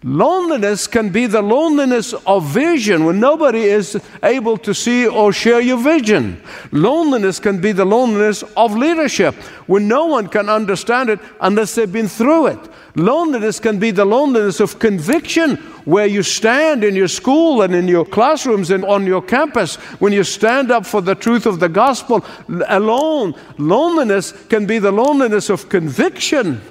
Loneliness 0.07 0.87
can 0.87 1.09
be 1.09 1.25
the 1.25 1.41
loneliness 1.41 2.13
of 2.13 2.45
vision 2.45 3.03
when 3.03 3.19
nobody 3.19 3.63
is 3.63 3.99
able 4.23 4.57
to 4.59 4.73
see 4.73 5.05
or 5.05 5.33
share 5.33 5.59
your 5.59 5.79
vision. 5.79 6.41
Loneliness 6.71 7.41
can 7.41 7.59
be 7.59 7.73
the 7.73 7.83
loneliness 7.83 8.41
of 8.55 8.73
leadership 8.73 9.35
when 9.67 9.89
no 9.89 10.05
one 10.05 10.29
can 10.29 10.47
understand 10.47 11.09
it 11.09 11.19
unless 11.41 11.75
they've 11.75 11.91
been 11.91 12.07
through 12.07 12.47
it. 12.47 12.59
Loneliness 12.95 13.59
can 13.59 13.79
be 13.79 13.91
the 13.91 14.05
loneliness 14.05 14.61
of 14.61 14.79
conviction 14.79 15.57
where 15.83 16.07
you 16.07 16.23
stand 16.23 16.85
in 16.85 16.95
your 16.95 17.09
school 17.09 17.63
and 17.63 17.75
in 17.75 17.89
your 17.89 18.05
classrooms 18.05 18.71
and 18.71 18.85
on 18.85 19.05
your 19.05 19.21
campus 19.21 19.75
when 19.99 20.13
you 20.13 20.23
stand 20.23 20.71
up 20.71 20.85
for 20.85 21.01
the 21.01 21.15
truth 21.15 21.45
of 21.45 21.59
the 21.59 21.67
gospel 21.67 22.25
alone. 22.69 23.35
Loneliness 23.57 24.31
can 24.47 24.65
be 24.65 24.79
the 24.79 24.93
loneliness 24.93 25.49
of 25.49 25.67
conviction 25.67 26.61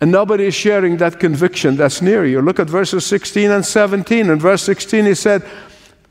and 0.00 0.10
nobody 0.10 0.46
is 0.46 0.54
sharing 0.54 0.96
that 0.96 1.20
conviction 1.20 1.76
that's 1.76 2.00
near 2.00 2.24
you. 2.24 2.40
Look 2.40 2.58
at 2.58 2.68
verses 2.68 3.04
16 3.04 3.50
and 3.50 3.64
17. 3.64 4.30
In 4.30 4.38
verse 4.38 4.62
16, 4.62 5.04
he 5.04 5.14
said, 5.14 5.42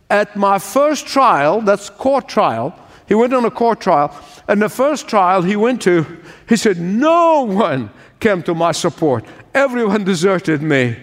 At 0.10 0.36
my 0.36 0.60
first 0.60 1.08
trial, 1.08 1.62
that's 1.62 1.90
court 1.90 2.30
trial, 2.30 2.78
he 3.08 3.16
went 3.16 3.34
on 3.34 3.46
a 3.46 3.52
court 3.52 3.82
trial, 3.82 4.16
and 4.48 4.62
the 4.62 4.70
first 4.70 5.08
trial 5.08 5.42
he 5.42 5.56
went 5.56 5.82
to, 5.82 6.06
he 6.48 6.56
said, 6.56 6.78
No 6.78 7.42
one 7.42 7.90
came 8.20 8.44
to 8.44 8.54
my 8.54 8.72
support. 8.72 9.26
Everyone 9.54 10.04
deserted 10.04 10.62
me. 10.62 10.96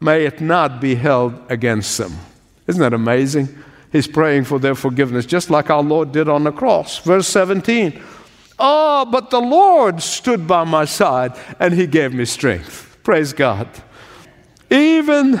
May 0.00 0.26
it 0.26 0.40
not 0.40 0.80
be 0.80 0.94
held 0.94 1.34
against 1.50 1.96
them. 1.96 2.12
Isn't 2.66 2.80
that 2.80 2.92
amazing? 2.92 3.48
He's 3.92 4.06
praying 4.06 4.44
for 4.44 4.58
their 4.58 4.74
forgiveness, 4.74 5.26
just 5.26 5.50
like 5.50 5.70
our 5.70 5.82
Lord 5.82 6.12
did 6.12 6.28
on 6.28 6.44
the 6.44 6.52
cross. 6.52 6.98
Verse 6.98 7.26
17. 7.28 8.00
Oh, 8.62 9.06
but 9.06 9.30
the 9.30 9.40
Lord 9.40 10.02
stood 10.02 10.46
by 10.46 10.64
my 10.64 10.84
side 10.84 11.32
and 11.58 11.72
he 11.72 11.86
gave 11.86 12.12
me 12.12 12.26
strength. 12.26 12.98
Praise 13.02 13.32
God. 13.32 13.66
Even 14.70 15.40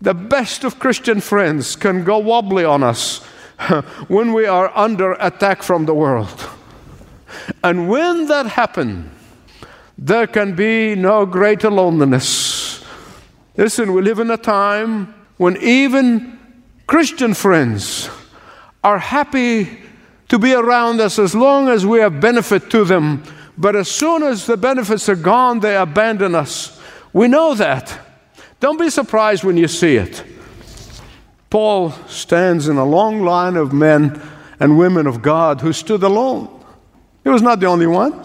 the 0.00 0.12
best 0.12 0.64
of 0.64 0.80
Christian 0.80 1.20
friends 1.20 1.76
can 1.76 2.02
go 2.02 2.18
wobbly 2.18 2.64
on 2.64 2.82
us 2.82 3.18
when 4.08 4.32
we 4.32 4.44
are 4.44 4.76
under 4.76 5.12
attack 5.12 5.62
from 5.62 5.86
the 5.86 5.94
world. 5.94 6.50
And 7.62 7.88
when 7.88 8.26
that 8.26 8.46
happens, 8.46 9.10
there 9.96 10.26
can 10.26 10.56
be 10.56 10.96
no 10.96 11.24
greater 11.24 11.70
loneliness. 11.70 12.84
Listen, 13.56 13.92
we 13.92 14.02
live 14.02 14.18
in 14.18 14.30
a 14.32 14.36
time 14.36 15.14
when 15.36 15.56
even 15.58 16.38
Christian 16.88 17.34
friends 17.34 18.10
are 18.82 18.98
happy 18.98 19.78
to 20.32 20.38
be 20.38 20.54
around 20.54 20.98
us 20.98 21.18
as 21.18 21.34
long 21.34 21.68
as 21.68 21.84
we 21.84 21.98
have 21.98 22.18
benefit 22.18 22.70
to 22.70 22.86
them. 22.86 23.22
But 23.58 23.76
as 23.76 23.90
soon 23.90 24.22
as 24.22 24.46
the 24.46 24.56
benefits 24.56 25.06
are 25.10 25.14
gone, 25.14 25.60
they 25.60 25.76
abandon 25.76 26.34
us. 26.34 26.80
We 27.12 27.28
know 27.28 27.54
that. 27.54 28.00
Don't 28.58 28.78
be 28.78 28.88
surprised 28.88 29.44
when 29.44 29.58
you 29.58 29.68
see 29.68 29.96
it. 29.96 30.24
Paul 31.50 31.90
stands 32.08 32.66
in 32.66 32.78
a 32.78 32.84
long 32.86 33.20
line 33.20 33.56
of 33.56 33.74
men 33.74 34.22
and 34.58 34.78
women 34.78 35.06
of 35.06 35.20
God 35.20 35.60
who 35.60 35.70
stood 35.70 36.02
alone. 36.02 36.48
He 37.24 37.28
was 37.28 37.42
not 37.42 37.60
the 37.60 37.66
only 37.66 37.86
one. 37.86 38.24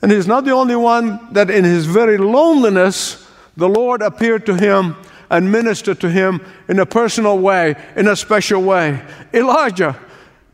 And 0.00 0.12
he's 0.12 0.28
not 0.28 0.44
the 0.44 0.52
only 0.52 0.76
one 0.76 1.18
that 1.32 1.50
in 1.50 1.64
his 1.64 1.86
very 1.86 2.18
loneliness, 2.18 3.28
the 3.56 3.68
Lord 3.68 4.00
appeared 4.00 4.46
to 4.46 4.54
him 4.54 4.94
and 5.28 5.50
ministered 5.50 6.00
to 6.02 6.08
him 6.08 6.40
in 6.68 6.78
a 6.78 6.86
personal 6.86 7.36
way, 7.36 7.74
in 7.96 8.06
a 8.06 8.14
special 8.14 8.62
way. 8.62 9.04
Elijah 9.34 9.98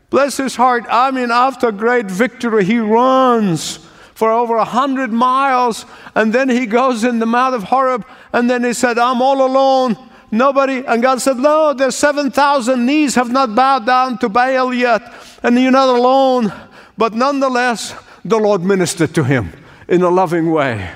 Bless 0.09 0.37
his 0.37 0.55
heart. 0.55 0.85
I 0.89 1.11
mean, 1.11 1.31
after 1.31 1.71
great 1.71 2.05
victory, 2.05 2.63
he 2.63 2.79
runs 2.79 3.79
for 4.13 4.31
over 4.31 4.55
a 4.55 4.65
hundred 4.65 5.11
miles. 5.11 5.85
And 6.15 6.33
then 6.33 6.49
he 6.49 6.65
goes 6.65 7.03
in 7.03 7.19
the 7.19 7.25
mouth 7.25 7.53
of 7.53 7.63
Horeb, 7.63 8.05
and 8.33 8.49
then 8.49 8.63
he 8.63 8.73
said, 8.73 8.97
I'm 8.97 9.21
all 9.21 9.45
alone. 9.45 9.97
Nobody. 10.31 10.83
And 10.85 11.01
God 11.01 11.21
said, 11.21 11.37
No, 11.37 11.73
there's 11.73 11.95
7,000 11.95 12.85
knees 12.85 13.15
have 13.15 13.31
not 13.31 13.55
bowed 13.55 13.85
down 13.85 14.17
to 14.19 14.29
Baal 14.29 14.73
yet, 14.73 15.13
and 15.43 15.59
you're 15.59 15.71
not 15.71 15.89
alone. 15.89 16.51
But 16.97 17.13
nonetheless, 17.13 17.95
the 18.23 18.37
Lord 18.37 18.63
ministered 18.63 19.13
to 19.15 19.23
him 19.23 19.51
in 19.87 20.01
a 20.01 20.09
loving 20.09 20.51
way. 20.51 20.91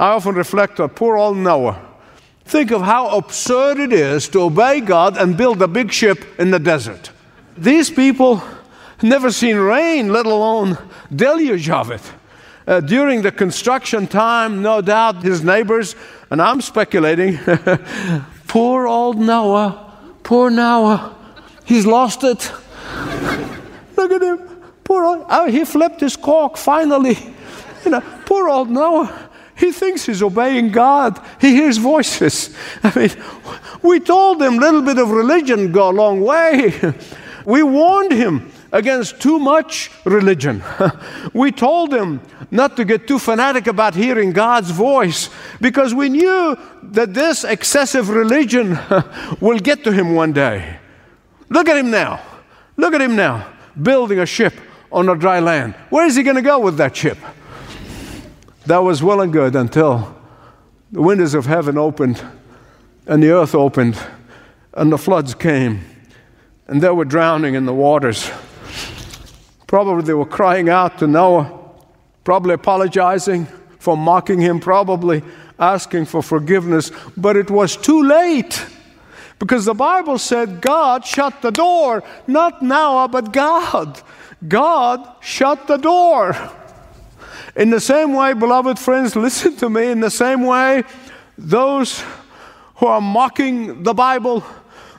I 0.00 0.08
often 0.08 0.34
reflect 0.34 0.80
on 0.80 0.88
poor 0.88 1.16
old 1.16 1.36
Noah. 1.36 1.80
Think 2.44 2.72
of 2.72 2.82
how 2.82 3.16
absurd 3.16 3.78
it 3.78 3.92
is 3.92 4.28
to 4.30 4.42
obey 4.42 4.80
God 4.80 5.16
and 5.16 5.36
build 5.36 5.62
a 5.62 5.68
big 5.68 5.92
ship 5.92 6.24
in 6.40 6.50
the 6.50 6.58
desert. 6.58 7.10
These 7.56 7.90
people 7.90 8.42
never 9.02 9.30
seen 9.30 9.56
rain, 9.56 10.12
let 10.12 10.26
alone 10.26 10.78
deluge 11.14 11.68
of 11.68 11.90
it. 11.90 12.12
Uh, 12.66 12.80
during 12.80 13.22
the 13.22 13.32
construction 13.32 14.06
time, 14.06 14.62
no 14.62 14.80
doubt 14.80 15.22
his 15.22 15.42
neighbors, 15.42 15.96
and 16.30 16.40
I'm 16.40 16.60
speculating, 16.60 17.38
poor 18.46 18.86
old 18.86 19.18
Noah, 19.18 19.92
poor 20.22 20.48
Noah, 20.48 21.16
he's 21.64 21.84
lost 21.84 22.22
it. 22.22 22.52
Look 23.96 24.12
at 24.12 24.22
him, 24.22 24.38
poor 24.84 25.04
old, 25.04 25.26
oh, 25.28 25.50
he 25.50 25.64
flipped 25.64 26.00
his 26.00 26.16
cork 26.16 26.56
finally. 26.56 27.18
You 27.84 27.90
know, 27.90 28.00
poor 28.26 28.48
old 28.48 28.70
Noah. 28.70 29.30
He 29.56 29.72
thinks 29.72 30.06
he's 30.06 30.22
obeying 30.22 30.70
God. 30.70 31.20
He 31.40 31.50
hears 31.50 31.78
voices. 31.78 32.56
I 32.82 32.96
mean, 32.98 33.10
we 33.82 34.00
told 34.00 34.40
him 34.40 34.54
a 34.54 34.60
little 34.60 34.82
bit 34.82 34.98
of 34.98 35.10
religion 35.10 35.72
go 35.72 35.90
a 35.90 35.92
long 35.92 36.20
way. 36.20 36.72
We 37.44 37.62
warned 37.62 38.12
him 38.12 38.50
against 38.72 39.20
too 39.20 39.38
much 39.38 39.90
religion. 40.04 40.62
we 41.34 41.52
told 41.52 41.92
him 41.92 42.20
not 42.50 42.76
to 42.76 42.84
get 42.84 43.06
too 43.06 43.18
fanatic 43.18 43.66
about 43.66 43.94
hearing 43.94 44.32
God's 44.32 44.70
voice 44.70 45.28
because 45.60 45.94
we 45.94 46.08
knew 46.08 46.56
that 46.82 47.14
this 47.14 47.44
excessive 47.44 48.08
religion 48.08 48.78
will 49.40 49.58
get 49.58 49.84
to 49.84 49.92
him 49.92 50.14
one 50.14 50.32
day. 50.32 50.78
Look 51.48 51.68
at 51.68 51.76
him 51.76 51.90
now. 51.90 52.20
Look 52.76 52.94
at 52.94 53.02
him 53.02 53.16
now, 53.16 53.52
building 53.80 54.18
a 54.18 54.26
ship 54.26 54.54
on 54.90 55.08
a 55.08 55.16
dry 55.16 55.40
land. 55.40 55.74
Where 55.90 56.06
is 56.06 56.16
he 56.16 56.22
going 56.22 56.36
to 56.36 56.42
go 56.42 56.58
with 56.58 56.78
that 56.78 56.96
ship? 56.96 57.18
That 58.66 58.78
was 58.78 59.02
well 59.02 59.20
and 59.20 59.32
good 59.32 59.56
until 59.56 60.16
the 60.90 61.02
windows 61.02 61.34
of 61.34 61.46
heaven 61.46 61.76
opened 61.76 62.24
and 63.06 63.22
the 63.22 63.30
earth 63.30 63.54
opened 63.54 63.98
and 64.74 64.92
the 64.92 64.98
floods 64.98 65.34
came 65.34 65.84
and 66.72 66.80
they 66.80 66.88
were 66.88 67.04
drowning 67.04 67.54
in 67.54 67.66
the 67.66 67.74
waters. 67.74 68.30
Probably 69.66 70.04
they 70.04 70.14
were 70.14 70.24
crying 70.24 70.70
out 70.70 70.96
to 71.00 71.06
Noah, 71.06 71.52
probably 72.24 72.54
apologizing 72.54 73.44
for 73.78 73.94
mocking 73.94 74.40
him, 74.40 74.58
probably 74.58 75.22
asking 75.58 76.06
for 76.06 76.22
forgiveness, 76.22 76.90
but 77.14 77.36
it 77.36 77.50
was 77.50 77.76
too 77.76 78.02
late. 78.02 78.64
Because 79.38 79.66
the 79.66 79.74
Bible 79.74 80.16
said 80.16 80.62
God 80.62 81.04
shut 81.04 81.42
the 81.42 81.50
door, 81.50 82.02
not 82.26 82.62
Noah, 82.62 83.06
but 83.06 83.34
God. 83.34 84.00
God 84.48 85.06
shut 85.20 85.66
the 85.66 85.76
door. 85.76 86.34
In 87.54 87.68
the 87.68 87.80
same 87.80 88.14
way, 88.14 88.32
beloved 88.32 88.78
friends, 88.78 89.14
listen 89.14 89.56
to 89.56 89.68
me, 89.68 89.90
in 89.90 90.00
the 90.00 90.10
same 90.10 90.46
way, 90.46 90.84
those 91.36 92.02
who 92.76 92.86
are 92.86 93.02
mocking 93.02 93.82
the 93.82 93.92
Bible, 93.92 94.42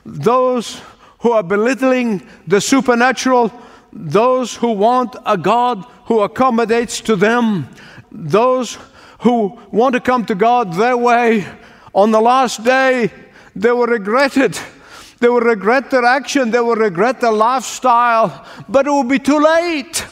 those 0.06 0.80
who 1.24 1.32
are 1.32 1.42
belittling 1.42 2.20
the 2.46 2.60
supernatural, 2.60 3.50
those 3.94 4.54
who 4.54 4.72
want 4.72 5.16
a 5.24 5.38
God 5.38 5.82
who 6.04 6.20
accommodates 6.20 7.00
to 7.00 7.16
them, 7.16 7.66
those 8.12 8.76
who 9.20 9.58
want 9.72 9.94
to 9.94 10.00
come 10.02 10.26
to 10.26 10.34
God 10.34 10.74
their 10.74 10.98
way, 10.98 11.46
on 11.94 12.10
the 12.10 12.20
last 12.20 12.62
day, 12.62 13.10
they 13.56 13.72
will 13.72 13.86
regret 13.86 14.36
it. 14.36 14.62
They 15.18 15.30
will 15.30 15.40
regret 15.40 15.90
their 15.90 16.04
action, 16.04 16.50
they 16.50 16.60
will 16.60 16.76
regret 16.76 17.22
their 17.22 17.32
lifestyle, 17.32 18.46
but 18.68 18.86
it 18.86 18.90
will 18.90 19.02
be 19.02 19.18
too 19.18 19.38
late. 19.38 20.02
It 20.02 20.08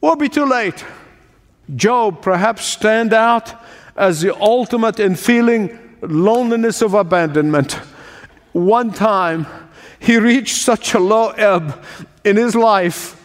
will 0.00 0.16
be 0.16 0.28
too 0.28 0.46
late. 0.46 0.84
Job 1.76 2.20
perhaps 2.20 2.64
stand 2.64 3.12
out 3.12 3.54
as 3.96 4.22
the 4.22 4.36
ultimate 4.40 4.98
in 4.98 5.14
feeling 5.14 5.78
loneliness 6.02 6.82
of 6.82 6.94
abandonment. 6.94 7.74
One 8.50 8.90
time, 8.90 9.46
he 10.02 10.18
reached 10.18 10.56
such 10.56 10.94
a 10.94 10.98
low 10.98 11.30
ebb 11.30 11.80
in 12.24 12.36
his 12.36 12.56
life 12.56 13.16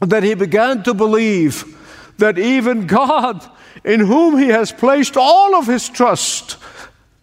that 0.00 0.22
he 0.22 0.34
began 0.34 0.82
to 0.82 0.94
believe 0.94 1.76
that 2.16 2.38
even 2.38 2.86
God, 2.86 3.44
in 3.84 4.00
whom 4.00 4.38
he 4.38 4.48
has 4.48 4.72
placed 4.72 5.18
all 5.18 5.54
of 5.54 5.66
his 5.66 5.88
trust, 5.88 6.56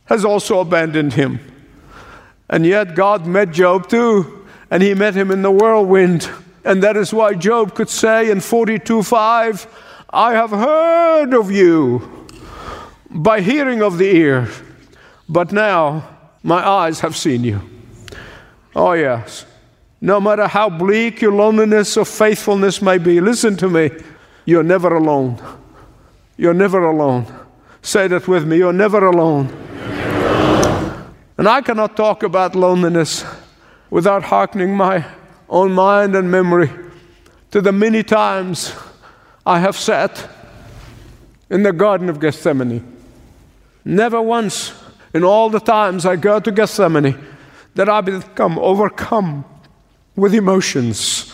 has 0.05 0.23
also 0.23 0.59
abandoned 0.59 1.13
him. 1.13 1.39
And 2.47 2.63
yet 2.63 2.95
God 2.95 3.25
met 3.25 3.51
Job 3.51 3.89
too, 3.89 4.45
and 4.69 4.83
he 4.83 4.93
met 4.93 5.15
him 5.15 5.31
in 5.31 5.41
the 5.41 5.51
whirlwind. 5.51 6.29
And 6.63 6.83
that 6.83 6.95
is 6.95 7.11
why 7.11 7.33
Job 7.33 7.73
could 7.73 7.89
say 7.89 8.29
in 8.29 8.39
42 8.39 9.01
5, 9.01 10.05
I 10.11 10.33
have 10.33 10.51
heard 10.51 11.33
of 11.33 11.49
you 11.49 12.27
by 13.09 13.41
hearing 13.41 13.81
of 13.81 13.97
the 13.97 14.15
ear, 14.15 14.47
but 15.27 15.51
now 15.51 16.07
my 16.43 16.67
eyes 16.67 16.99
have 16.99 17.15
seen 17.15 17.43
you. 17.43 17.61
Oh, 18.75 18.93
yes. 18.93 19.45
No 19.99 20.19
matter 20.19 20.47
how 20.47 20.69
bleak 20.69 21.21
your 21.21 21.33
loneliness 21.33 21.95
or 21.97 22.05
faithfulness 22.05 22.81
may 22.81 22.97
be, 22.97 23.21
listen 23.21 23.55
to 23.57 23.69
me. 23.69 23.91
You're 24.45 24.63
never 24.63 24.95
alone. 24.95 25.39
You're 26.37 26.53
never 26.53 26.83
alone. 26.83 27.27
Say 27.81 28.07
that 28.07 28.27
with 28.27 28.45
me. 28.45 28.57
You're 28.57 28.73
never 28.73 29.05
alone. 29.05 29.47
And 31.37 31.47
I 31.47 31.61
cannot 31.61 31.95
talk 31.95 32.23
about 32.23 32.55
loneliness 32.55 33.25
without 33.89 34.23
hearkening 34.23 34.75
my 34.75 35.05
own 35.49 35.73
mind 35.73 36.15
and 36.15 36.31
memory 36.31 36.71
to 37.51 37.61
the 37.61 37.71
many 37.71 38.03
times 38.03 38.73
I 39.45 39.59
have 39.59 39.75
sat 39.75 40.29
in 41.49 41.63
the 41.63 41.73
Garden 41.73 42.09
of 42.09 42.19
Gethsemane. 42.19 42.85
Never 43.83 44.21
once 44.21 44.73
in 45.13 45.23
all 45.23 45.49
the 45.49 45.59
times 45.59 46.05
I 46.05 46.15
go 46.15 46.39
to 46.39 46.51
Gethsemane 46.51 47.17
that 47.75 47.89
I 47.89 48.01
become 48.01 48.59
overcome 48.59 49.45
with 50.15 50.33
emotions. 50.33 51.33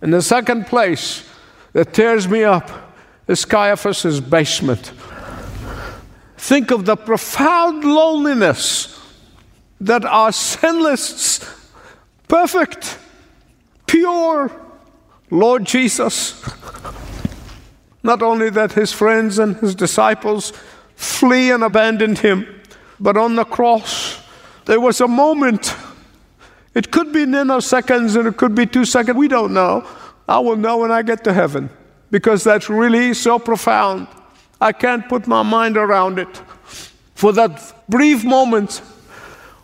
In 0.00 0.10
the 0.10 0.22
second 0.22 0.66
place 0.66 1.28
that 1.72 1.94
tears 1.94 2.28
me 2.28 2.44
up 2.44 2.70
is 3.28 3.44
Caiaphas's 3.44 4.20
basement. 4.20 4.92
Think 6.36 6.70
of 6.70 6.84
the 6.84 6.96
profound 6.96 7.84
loneliness 7.84 8.98
that 9.80 10.04
our 10.04 10.32
sinless, 10.32 11.40
perfect, 12.28 12.98
pure 13.86 14.50
Lord 15.30 15.64
Jesus, 15.64 16.44
not 18.02 18.22
only 18.22 18.50
that 18.50 18.72
his 18.72 18.92
friends 18.92 19.38
and 19.38 19.56
his 19.56 19.74
disciples 19.74 20.52
flee 20.96 21.50
and 21.50 21.62
abandoned 21.62 22.18
him, 22.18 22.60
but 22.98 23.16
on 23.16 23.36
the 23.36 23.44
cross, 23.44 24.21
there 24.64 24.80
was 24.80 25.00
a 25.00 25.08
moment. 25.08 25.74
It 26.74 26.90
could 26.90 27.12
be 27.12 27.26
nanoseconds 27.26 28.16
and 28.16 28.26
it 28.28 28.36
could 28.36 28.54
be 28.54 28.66
two 28.66 28.84
seconds. 28.84 29.16
We 29.16 29.28
don't 29.28 29.52
know. 29.52 29.86
I 30.28 30.38
will 30.38 30.56
know 30.56 30.78
when 30.78 30.90
I 30.90 31.02
get 31.02 31.24
to 31.24 31.32
heaven 31.32 31.68
because 32.10 32.44
that's 32.44 32.68
really 32.68 33.14
so 33.14 33.38
profound. 33.38 34.06
I 34.60 34.72
can't 34.72 35.08
put 35.08 35.26
my 35.26 35.42
mind 35.42 35.76
around 35.76 36.18
it. 36.18 36.42
For 37.14 37.32
that 37.32 37.74
brief 37.88 38.24
moment 38.24 38.80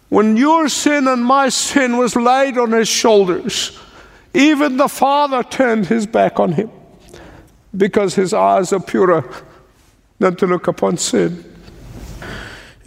when 0.08 0.37
your 0.37 0.68
sin 0.68 1.06
and 1.06 1.24
my 1.24 1.50
sin 1.50 1.98
was 1.98 2.16
laid 2.16 2.56
on 2.56 2.72
his 2.72 2.88
shoulders, 2.88 3.78
even 4.32 4.76
the 4.76 4.88
Father 4.88 5.42
turned 5.42 5.87
his 5.87 6.06
back 6.06 6.40
on 6.40 6.52
him 6.52 6.70
because 7.76 8.14
his 8.14 8.32
eyes 8.32 8.72
are 8.72 8.80
purer 8.80 9.28
than 10.18 10.34
to 10.37 10.46
look 10.46 10.66
upon 10.66 10.96
sin. 10.96 11.44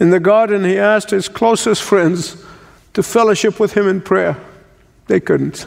In 0.02 0.10
the 0.10 0.18
garden, 0.18 0.64
he 0.64 0.76
asked 0.76 1.10
his 1.10 1.28
closest 1.28 1.80
friends 1.80 2.44
to 2.92 3.04
fellowship 3.04 3.60
with 3.60 3.74
him 3.74 3.86
in 3.86 4.00
prayer. 4.00 4.36
They 5.06 5.20
couldn't. 5.20 5.64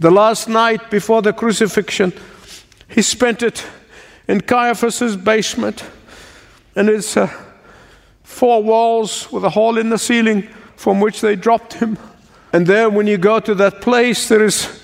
The 0.00 0.10
last 0.10 0.48
night 0.48 0.90
before 0.90 1.22
the 1.22 1.32
crucifixion, 1.32 2.12
he 2.88 3.00
spent 3.02 3.44
it 3.44 3.64
in 4.26 4.40
Caiaphas's 4.40 5.16
basement, 5.16 5.84
and 6.74 6.88
it's 6.88 7.16
uh, 7.16 7.28
four 8.24 8.60
walls 8.60 9.30
with 9.30 9.44
a 9.44 9.50
hole 9.50 9.78
in 9.78 9.90
the 9.90 9.96
ceiling 9.96 10.48
from 10.74 10.98
which 10.98 11.20
they 11.20 11.36
dropped 11.36 11.74
him. 11.74 11.96
And 12.52 12.66
there, 12.66 12.90
when 12.90 13.06
you 13.06 13.18
go 13.18 13.38
to 13.38 13.54
that 13.54 13.82
place, 13.82 14.26
there 14.26 14.44
is 14.44 14.82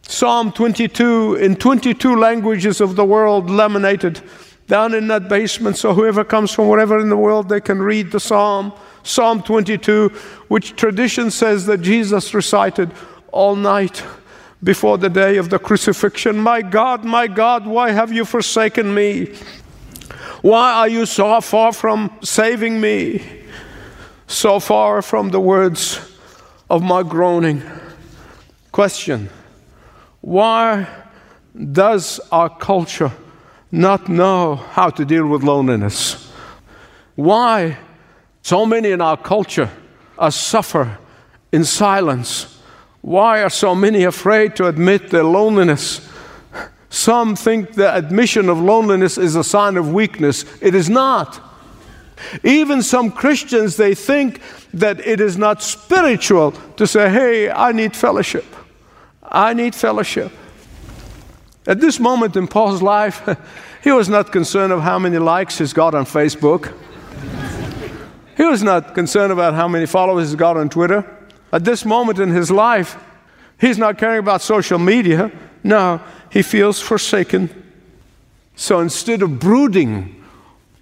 Psalm 0.00 0.52
22 0.52 1.34
in 1.34 1.56
22 1.56 2.16
languages 2.16 2.80
of 2.80 2.96
the 2.96 3.04
world 3.04 3.50
laminated 3.50 4.22
down 4.66 4.94
in 4.94 5.08
that 5.08 5.28
basement 5.28 5.76
so 5.76 5.94
whoever 5.94 6.24
comes 6.24 6.52
from 6.52 6.68
wherever 6.68 6.98
in 6.98 7.08
the 7.08 7.16
world 7.16 7.48
they 7.48 7.60
can 7.60 7.80
read 7.80 8.10
the 8.10 8.20
psalm 8.20 8.72
psalm 9.02 9.42
22 9.42 10.08
which 10.48 10.74
tradition 10.76 11.30
says 11.30 11.66
that 11.66 11.78
jesus 11.78 12.34
recited 12.34 12.90
all 13.32 13.54
night 13.54 14.02
before 14.62 14.98
the 14.98 15.08
day 15.08 15.36
of 15.36 15.50
the 15.50 15.58
crucifixion 15.58 16.38
My 16.38 16.62
God, 16.62 17.04
my 17.04 17.26
God, 17.26 17.66
why 17.66 17.90
have 17.90 18.12
you 18.12 18.24
forsaken 18.24 18.94
me? 18.94 19.34
Why 20.42 20.72
are 20.72 20.88
you 20.88 21.06
so 21.06 21.40
far 21.40 21.72
from 21.72 22.10
saving 22.22 22.80
me? 22.80 23.42
So 24.26 24.58
far 24.58 25.02
from 25.02 25.30
the 25.30 25.40
words 25.40 26.00
of 26.68 26.82
my 26.82 27.02
groaning. 27.02 27.62
Question 28.72 29.28
Why 30.20 30.86
does 31.54 32.20
our 32.32 32.50
culture 32.50 33.12
not 33.76 34.08
know 34.08 34.56
how 34.56 34.90
to 34.90 35.04
deal 35.04 35.26
with 35.26 35.42
loneliness? 35.42 36.32
Why 37.14 37.78
so 38.42 38.66
many 38.66 38.90
in 38.90 39.00
our 39.00 39.16
culture 39.16 39.70
are 40.18 40.30
suffer 40.30 40.98
in 41.52 41.64
silence? 41.64 42.60
Why 43.02 43.42
are 43.42 43.50
so 43.50 43.74
many 43.74 44.04
afraid 44.04 44.56
to 44.56 44.66
admit 44.66 45.10
their 45.10 45.24
loneliness? 45.24 46.08
Some 46.88 47.36
think 47.36 47.74
the 47.74 47.94
admission 47.94 48.48
of 48.48 48.58
loneliness 48.58 49.18
is 49.18 49.36
a 49.36 49.44
sign 49.44 49.76
of 49.76 49.92
weakness. 49.92 50.44
It 50.62 50.74
is 50.74 50.88
not. 50.88 51.42
Even 52.42 52.82
some 52.82 53.10
Christians, 53.10 53.76
they 53.76 53.94
think 53.94 54.40
that 54.72 55.00
it 55.06 55.20
is 55.20 55.36
not 55.36 55.62
spiritual 55.62 56.52
to 56.76 56.86
say, 56.86 57.10
hey, 57.10 57.50
I 57.50 57.72
need 57.72 57.94
fellowship. 57.94 58.46
I 59.22 59.52
need 59.52 59.74
fellowship. 59.74 60.32
At 61.66 61.80
this 61.80 61.98
moment 61.98 62.36
in 62.36 62.46
Paul's 62.46 62.82
life, 62.82 63.28
he 63.82 63.90
was 63.90 64.08
not 64.08 64.30
concerned 64.32 64.72
of 64.72 64.82
how 64.82 64.98
many 64.98 65.18
likes 65.18 65.58
he's 65.58 65.72
got 65.72 65.94
on 65.94 66.04
Facebook. 66.04 66.72
He 68.36 68.44
was 68.44 68.62
not 68.62 68.94
concerned 68.94 69.32
about 69.32 69.54
how 69.54 69.66
many 69.66 69.86
followers 69.86 70.28
he's 70.28 70.36
got 70.36 70.56
on 70.56 70.68
Twitter. 70.68 71.04
At 71.52 71.64
this 71.64 71.84
moment 71.84 72.18
in 72.18 72.30
his 72.30 72.50
life, 72.50 72.96
he's 73.58 73.78
not 73.78 73.98
caring 73.98 74.18
about 74.18 74.42
social 74.42 74.78
media. 74.78 75.32
No, 75.64 76.00
he 76.30 76.42
feels 76.42 76.80
forsaken. 76.80 77.50
So 78.54 78.80
instead 78.80 79.22
of 79.22 79.38
brooding, 79.38 80.22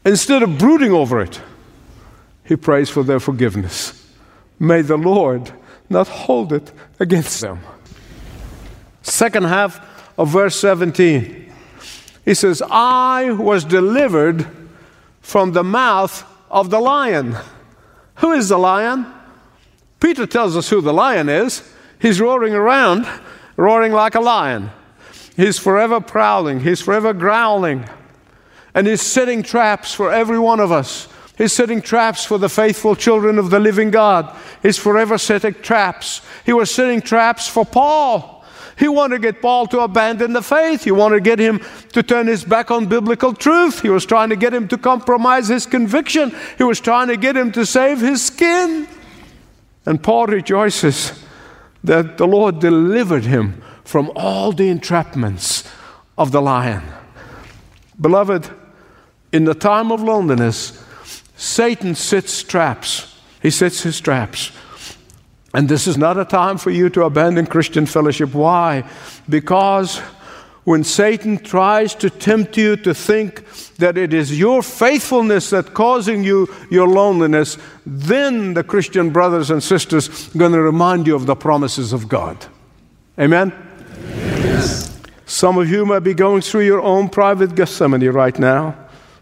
instead 0.05 0.43
of 0.43 0.59
brooding 0.59 0.93
over 0.93 1.21
it, 1.21 1.41
he 2.45 2.57
prays 2.57 2.91
for 2.91 3.03
their 3.03 3.21
forgiveness. 3.21 4.05
May 4.59 4.83
the 4.83 4.99
Lord 4.99 5.53
not 5.89 6.09
hold 6.09 6.53
it 6.53 6.73
against 6.99 7.41
them. 7.41 7.61
Second 9.03 9.45
half 9.45 9.94
of 10.17 10.29
verse 10.29 10.59
17. 10.61 11.53
He 12.25 12.35
says, 12.35 12.63
I 12.71 13.31
was 13.33 13.65
delivered 13.65 14.47
from 15.21 15.53
the 15.53 15.65
mouth 15.65 16.25
of 16.51 16.71
the 16.71 16.81
lion. 16.81 17.37
Who 18.17 18.33
is 18.33 18.49
the 18.49 18.59
lion? 18.59 19.07
Peter 20.01 20.27
tells 20.27 20.57
us 20.57 20.69
who 20.69 20.81
the 20.81 20.93
lion 20.93 21.29
is. 21.29 21.69
He's 21.99 22.21
roaring 22.21 22.55
around, 22.55 23.07
roaring 23.57 23.93
like 23.93 24.15
a 24.15 24.21
lion. 24.21 24.71
He's 25.37 25.59
forever 25.59 26.01
prowling, 26.01 26.61
he's 26.61 26.81
forever 26.81 27.13
growling, 27.13 27.89
and 28.75 28.87
he's 28.87 29.03
setting 29.03 29.43
traps 29.43 29.93
for 29.93 30.13
every 30.13 30.39
one 30.39 30.61
of 30.61 30.71
us. 30.71 31.09
He's 31.37 31.53
setting 31.53 31.83
traps 31.83 32.25
for 32.25 32.39
the 32.39 32.49
faithful 32.49 32.95
children 32.95 33.39
of 33.39 33.51
the 33.51 33.59
living 33.59 33.91
God. 33.91 34.35
He's 34.63 34.79
forever 34.79 35.19
setting 35.19 35.55
traps. 35.55 36.21
He 36.47 36.53
was 36.53 36.73
setting 36.73 37.01
traps 37.01 37.49
for 37.49 37.65
Paul. 37.65 38.34
He 38.79 38.89
wanted 38.89 39.17
to 39.17 39.33
get 39.33 39.41
Paul 39.41 39.67
to 39.69 39.81
abandon 39.81 40.33
the 40.33 40.43
faith. 40.43 40.85
He 40.85 40.91
wanted 40.91 41.17
to 41.17 41.21
get 41.21 41.39
him 41.39 41.61
to 41.93 42.03
turn 42.03 42.27
his 42.27 42.45
back 42.45 42.71
on 42.71 42.87
biblical 42.87 43.33
truth. 43.33 43.83
He 43.83 43.91
was 43.91 44.05
trying 44.05 44.31
to 44.31 44.37
get 44.37 44.53
him 44.53 44.67
to 44.69 44.79
compromise 44.79 45.49
his 45.49 45.67
conviction. 45.67 46.35
He 46.59 46.65
was 46.65 46.81
trying 46.81 47.09
to 47.09 47.17
get 47.17 47.37
him 47.37 47.53
to 47.53 47.65
save 47.65 48.01
his 48.01 48.25
skin. 48.25 48.89
And 49.87 50.03
Paul 50.03 50.27
rejoices 50.27 51.25
that 51.85 52.19
the 52.19 52.27
Lord 52.27 52.59
delivered 52.59 53.25
him 53.25 53.63
from 53.85 54.11
all 54.17 54.51
the 54.53 54.75
entrapments 54.75 55.71
of 56.17 56.33
the 56.33 56.41
lion. 56.41 56.83
Beloved, 58.01 58.51
in 59.33 59.45
the 59.45 59.55
time 59.55 59.93
of 59.93 60.03
loneliness, 60.03 60.83
Satan 61.37 61.95
sets 61.95 62.43
traps. 62.43 63.21
He 63.43 63.51
sets 63.51 63.83
his 63.83 64.01
traps. 64.01 64.53
And 65.55 65.69
this 65.69 65.87
is 65.87 65.97
not 65.97 66.19
a 66.19 66.25
time 66.25 66.59
for 66.59 66.71
you 66.71 66.91
to 66.91 67.05
abandon 67.05 67.47
Christian 67.47 67.87
fellowship. 67.87 68.35
Why? 68.35 68.83
Because 69.29 70.01
when 70.65 70.83
Satan 70.83 71.39
tries 71.39 71.95
to 71.97 72.11
tempt 72.11 72.57
you 72.57 72.77
to 72.77 72.93
think 72.93 73.45
that 73.77 73.97
it 73.97 74.13
is 74.13 74.39
your 74.39 74.63
faithfulness 74.63 75.51
that 75.51 75.75
causing 75.75 76.25
you 76.25 76.53
your 76.71 76.89
loneliness, 76.89 77.57
then 77.87 78.55
the 78.55 78.65
Christian 78.65 79.11
brothers 79.11 79.51
and 79.51 79.63
sisters 79.63 80.35
are 80.35 80.39
going 80.39 80.53
to 80.53 80.61
remind 80.61 81.07
you 81.07 81.15
of 81.15 81.27
the 81.27 81.37
promises 81.37 81.93
of 81.93 82.09
God. 82.09 82.45
Amen? 83.19 83.53
Yes. 84.09 85.01
Some 85.27 85.57
of 85.59 85.71
you 85.71 85.87
might 85.87 86.01
be 86.01 86.15
going 86.15 86.41
through 86.41 86.63
your 86.63 86.81
own 86.81 87.09
private 87.09 87.55
Gethsemane 87.55 88.09
right 88.11 88.39
now 88.39 88.75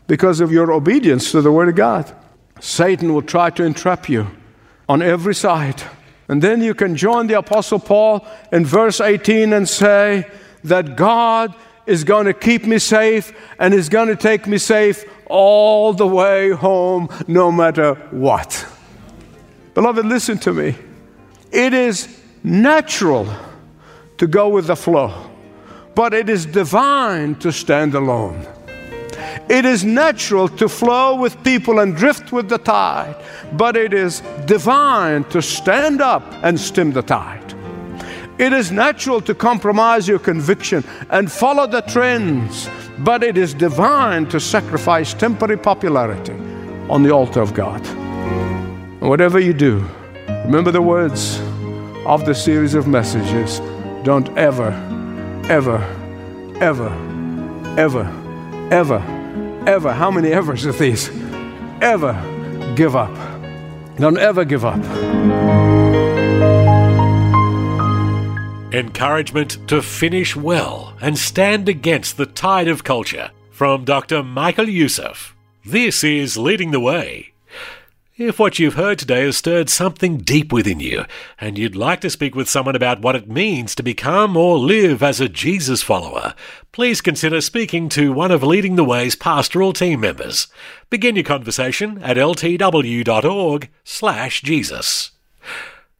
because 0.07 0.40
of 0.40 0.51
your 0.51 0.73
obedience 0.73 1.31
to 1.33 1.42
the 1.42 1.53
Word 1.53 1.68
of 1.68 1.75
God. 1.75 2.11
Satan 2.61 3.12
will 3.12 3.23
try 3.23 3.51
to 3.51 3.64
entrap 3.64 4.09
you 4.09 4.29
on 4.88 5.03
every 5.03 5.35
side. 5.35 5.83
And 6.33 6.40
then 6.40 6.62
you 6.62 6.73
can 6.73 6.97
join 6.97 7.27
the 7.27 7.35
Apostle 7.35 7.79
Paul 7.79 8.27
in 8.51 8.64
verse 8.64 9.03
18 9.03 9.53
and 9.53 9.68
say 9.68 10.27
that 10.64 10.97
God 10.97 11.55
is 11.85 12.05
going 12.05 12.25
to 12.25 12.33
keep 12.33 12.64
me 12.64 12.79
safe 12.79 13.35
and 13.59 13.75
is 13.75 13.90
going 13.90 14.09
to 14.09 14.16
take 14.16 14.47
me 14.47 14.57
safe 14.57 15.05
all 15.27 15.92
the 15.92 16.07
way 16.07 16.49
home, 16.49 17.11
no 17.29 17.53
matter 17.53 17.97
what. 18.12 18.66
Beloved, 19.75 20.07
listen 20.07 20.38
to 20.38 20.55
me. 20.55 20.75
It 21.51 21.75
is 21.75 22.09
natural 22.42 23.29
to 24.16 24.27
go 24.27 24.49
with 24.49 24.68
the 24.68 24.77
flow, 24.77 25.31
but 25.95 26.14
it 26.14 26.31
is 26.31 26.47
divine 26.47 27.35
to 27.40 27.53
stand 27.53 27.95
alone. 27.95 28.47
It 29.48 29.64
is 29.64 29.85
natural 29.85 30.48
to 30.48 30.68
flow 30.68 31.16
with 31.16 31.42
people 31.44 31.80
and 31.80 31.96
drift 31.96 32.32
with 32.32 32.48
the 32.48 32.58
tide, 32.58 33.16
but 33.52 33.76
it 33.76 33.92
is 33.92 34.22
divine 34.46 35.24
to 35.24 35.42
stand 35.42 36.00
up 36.00 36.22
and 36.42 36.58
stem 36.58 36.92
the 36.92 37.02
tide. 37.02 37.54
It 38.38 38.52
is 38.52 38.72
natural 38.72 39.20
to 39.22 39.35
compromise 39.35 40.08
your 40.08 40.18
conviction 40.18 40.85
and 41.11 41.30
follow 41.30 41.66
the 41.66 41.82
trends, 41.82 42.68
but 42.98 43.22
it 43.22 43.37
is 43.37 43.54
divine 43.54 44.26
to 44.30 44.40
sacrifice 44.40 45.14
temporary 45.14 45.58
popularity 45.58 46.32
on 46.88 47.02
the 47.02 47.11
altar 47.11 47.40
of 47.40 47.54
God. 47.54 47.87
And 47.87 49.08
whatever 49.08 49.38
you 49.38 49.52
do, 49.52 49.87
remember 50.44 50.70
the 50.70 50.82
words 50.82 51.40
of 52.06 52.24
the 52.24 52.35
series 52.35 52.74
of 52.74 52.87
messages 52.88 53.61
don't 54.02 54.28
ever, 54.37 54.72
ever, 55.48 55.78
ever, 56.61 56.90
ever, 57.78 58.21
ever 58.72 59.00
ever, 59.66 59.92
how 59.92 60.11
many 60.11 60.32
evers 60.32 60.64
of 60.64 60.78
these? 60.78 61.08
Ever 61.80 62.14
give 62.76 62.96
up. 62.96 63.14
Don't 63.96 64.18
ever 64.18 64.44
give 64.44 64.64
up. 64.64 64.82
Encouragement 68.72 69.58
to 69.68 69.82
finish 69.82 70.35
well 70.35 70.96
and 71.00 71.18
stand 71.18 71.68
against 71.68 72.16
the 72.16 72.26
tide 72.26 72.68
of 72.68 72.85
culture 72.85 73.30
from 73.50 73.85
Dr. 73.85 74.22
Michael 74.22 74.68
Youssef. 74.68 75.37
This 75.64 76.02
is 76.02 76.37
Leading 76.37 76.70
the 76.70 76.80
Way. 76.80 77.32
If 78.24 78.38
what 78.38 78.61
you've 78.61 78.74
heard 78.74 79.00
today 79.00 79.24
has 79.24 79.37
stirred 79.37 79.68
something 79.68 80.18
deep 80.18 80.52
within 80.52 80.78
you, 80.78 81.06
and 81.40 81.58
you'd 81.58 81.74
like 81.74 82.00
to 82.02 82.11
speak 82.11 82.37
with 82.37 82.48
someone 82.48 82.76
about 82.76 83.02
what 83.02 83.16
it 83.16 83.28
means 83.28 83.74
to 83.74 83.82
become 83.82 84.37
or 84.37 84.58
live 84.58 85.02
as 85.02 85.20
a 85.20 85.28
Jesus 85.28 85.82
follower, 85.82 86.35
please 86.70 87.00
consider 87.00 87.40
speaking 87.40 87.88
to 87.88 88.12
one 88.12 88.30
of 88.30 88.44
Leading 88.44 88.76
the 88.76 88.85
Way's 88.85 89.16
pastoral 89.16 89.72
team 89.72 89.98
members. 89.98 90.46
Begin 90.88 91.16
your 91.16 91.24
conversation 91.24 92.00
at 92.00 92.16
ltw.org/jesus. 92.16 95.11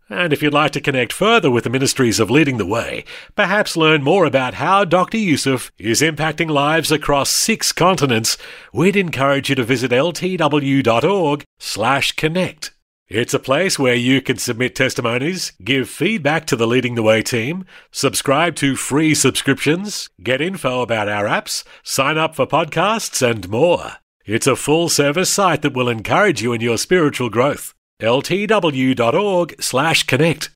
And 0.08 0.32
if 0.32 0.42
you'd 0.42 0.52
like 0.52 0.72
to 0.72 0.80
connect 0.80 1.12
further 1.12 1.50
with 1.50 1.64
the 1.64 1.70
ministries 1.70 2.20
of 2.20 2.30
Leading 2.30 2.58
the 2.58 2.66
Way, 2.66 3.04
perhaps 3.34 3.76
learn 3.76 4.02
more 4.02 4.24
about 4.24 4.54
how 4.54 4.84
Dr. 4.84 5.16
Youssef 5.16 5.72
is 5.78 6.02
impacting 6.02 6.50
lives 6.50 6.92
across 6.92 7.30
six 7.30 7.72
continents, 7.72 8.36
we'd 8.72 8.96
encourage 8.96 9.48
you 9.48 9.54
to 9.54 9.64
visit 9.64 9.90
ltw.org/connect. 9.90 12.70
It's 13.08 13.34
a 13.34 13.38
place 13.38 13.78
where 13.78 13.94
you 13.94 14.22
can 14.22 14.38
submit 14.38 14.74
testimonies, 14.74 15.52
give 15.62 15.88
feedback 15.88 16.46
to 16.46 16.56
the 16.56 16.66
Leading 16.66 16.94
the 16.94 17.02
Way 17.02 17.22
team, 17.22 17.66
subscribe 17.90 18.54
to 18.56 18.74
free 18.74 19.14
subscriptions, 19.14 20.08
get 20.22 20.40
info 20.40 20.80
about 20.80 21.08
our 21.08 21.26
apps, 21.26 21.62
sign 21.82 22.16
up 22.16 22.34
for 22.34 22.46
podcasts, 22.46 23.20
and 23.20 23.50
more. 23.50 23.92
It's 24.24 24.46
a 24.46 24.56
full 24.56 24.88
service 24.88 25.30
site 25.30 25.62
that 25.62 25.74
will 25.74 25.88
encourage 25.88 26.42
you 26.42 26.52
in 26.52 26.60
your 26.60 26.78
spiritual 26.78 27.28
growth 27.28 27.74
ltw.org/connect. 28.00 30.50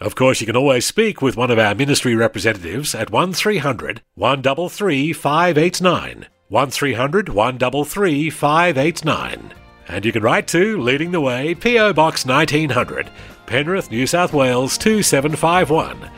Of 0.00 0.14
course, 0.14 0.40
you 0.40 0.46
can 0.46 0.56
always 0.56 0.86
speak 0.86 1.20
with 1.20 1.36
one 1.36 1.50
of 1.50 1.58
our 1.58 1.74
ministry 1.74 2.14
representatives 2.14 2.94
at 2.94 3.10
1300 3.10 4.00
133 4.14 5.12
589. 5.12 6.26
1300 6.48 7.28
133 7.28 8.30
589. 8.30 9.52
And 9.88 10.04
you 10.04 10.12
can 10.12 10.22
write 10.22 10.46
to 10.48 10.80
Leading 10.80 11.10
the 11.10 11.20
Way, 11.20 11.54
PO 11.54 11.92
Box 11.92 12.24
1900, 12.24 13.10
Penrith, 13.46 13.90
New 13.90 14.06
South 14.06 14.32
Wales 14.32 14.78
2751. 14.78 16.10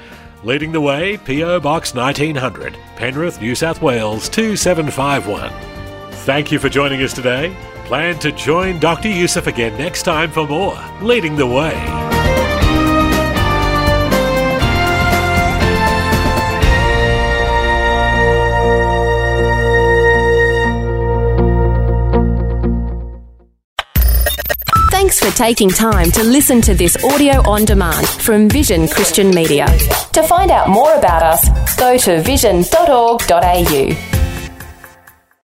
Leading 0.45 0.73
the 0.73 0.81
Way, 0.81 1.17
PO 1.19 1.61
Box 1.61 1.95
1900, 1.95 2.77
Penrith, 2.97 3.41
New 3.41 3.55
South 3.55 3.81
Wales 3.81 4.29
2751. 4.29 5.51
Thank 6.25 6.53
you 6.53 6.59
for 6.59 6.69
joining 6.69 7.03
us 7.03 7.13
today. 7.13 7.57
Plan 7.93 8.19
to 8.21 8.33
join 8.33 8.79
Dr. 8.79 9.11
Youssef 9.11 9.47
again 9.47 9.77
next 9.77 10.05
time 10.05 10.31
for 10.31 10.49
more 10.49 10.79
Leading 11.03 11.37
the 11.37 11.47
Way. 11.47 11.75
Thanks 24.91 25.21
for 25.21 25.31
taking 25.37 25.69
time 25.69 26.11
to 26.13 26.25
listen 26.25 26.63
to 26.63 26.73
this 26.73 26.97
audio 27.05 27.47
on 27.47 27.67
demand 27.67 28.09
from 28.09 28.49
Vision 28.49 28.89
Christian 28.89 29.29
Media. 29.35 29.67
To 30.15 30.23
find 30.23 30.51
out 30.51 30.71
more 30.71 30.95
about 30.95 31.23
us, 31.23 31.77
go 31.77 31.99
to 31.99 32.23
vision.org.au. 32.23 34.22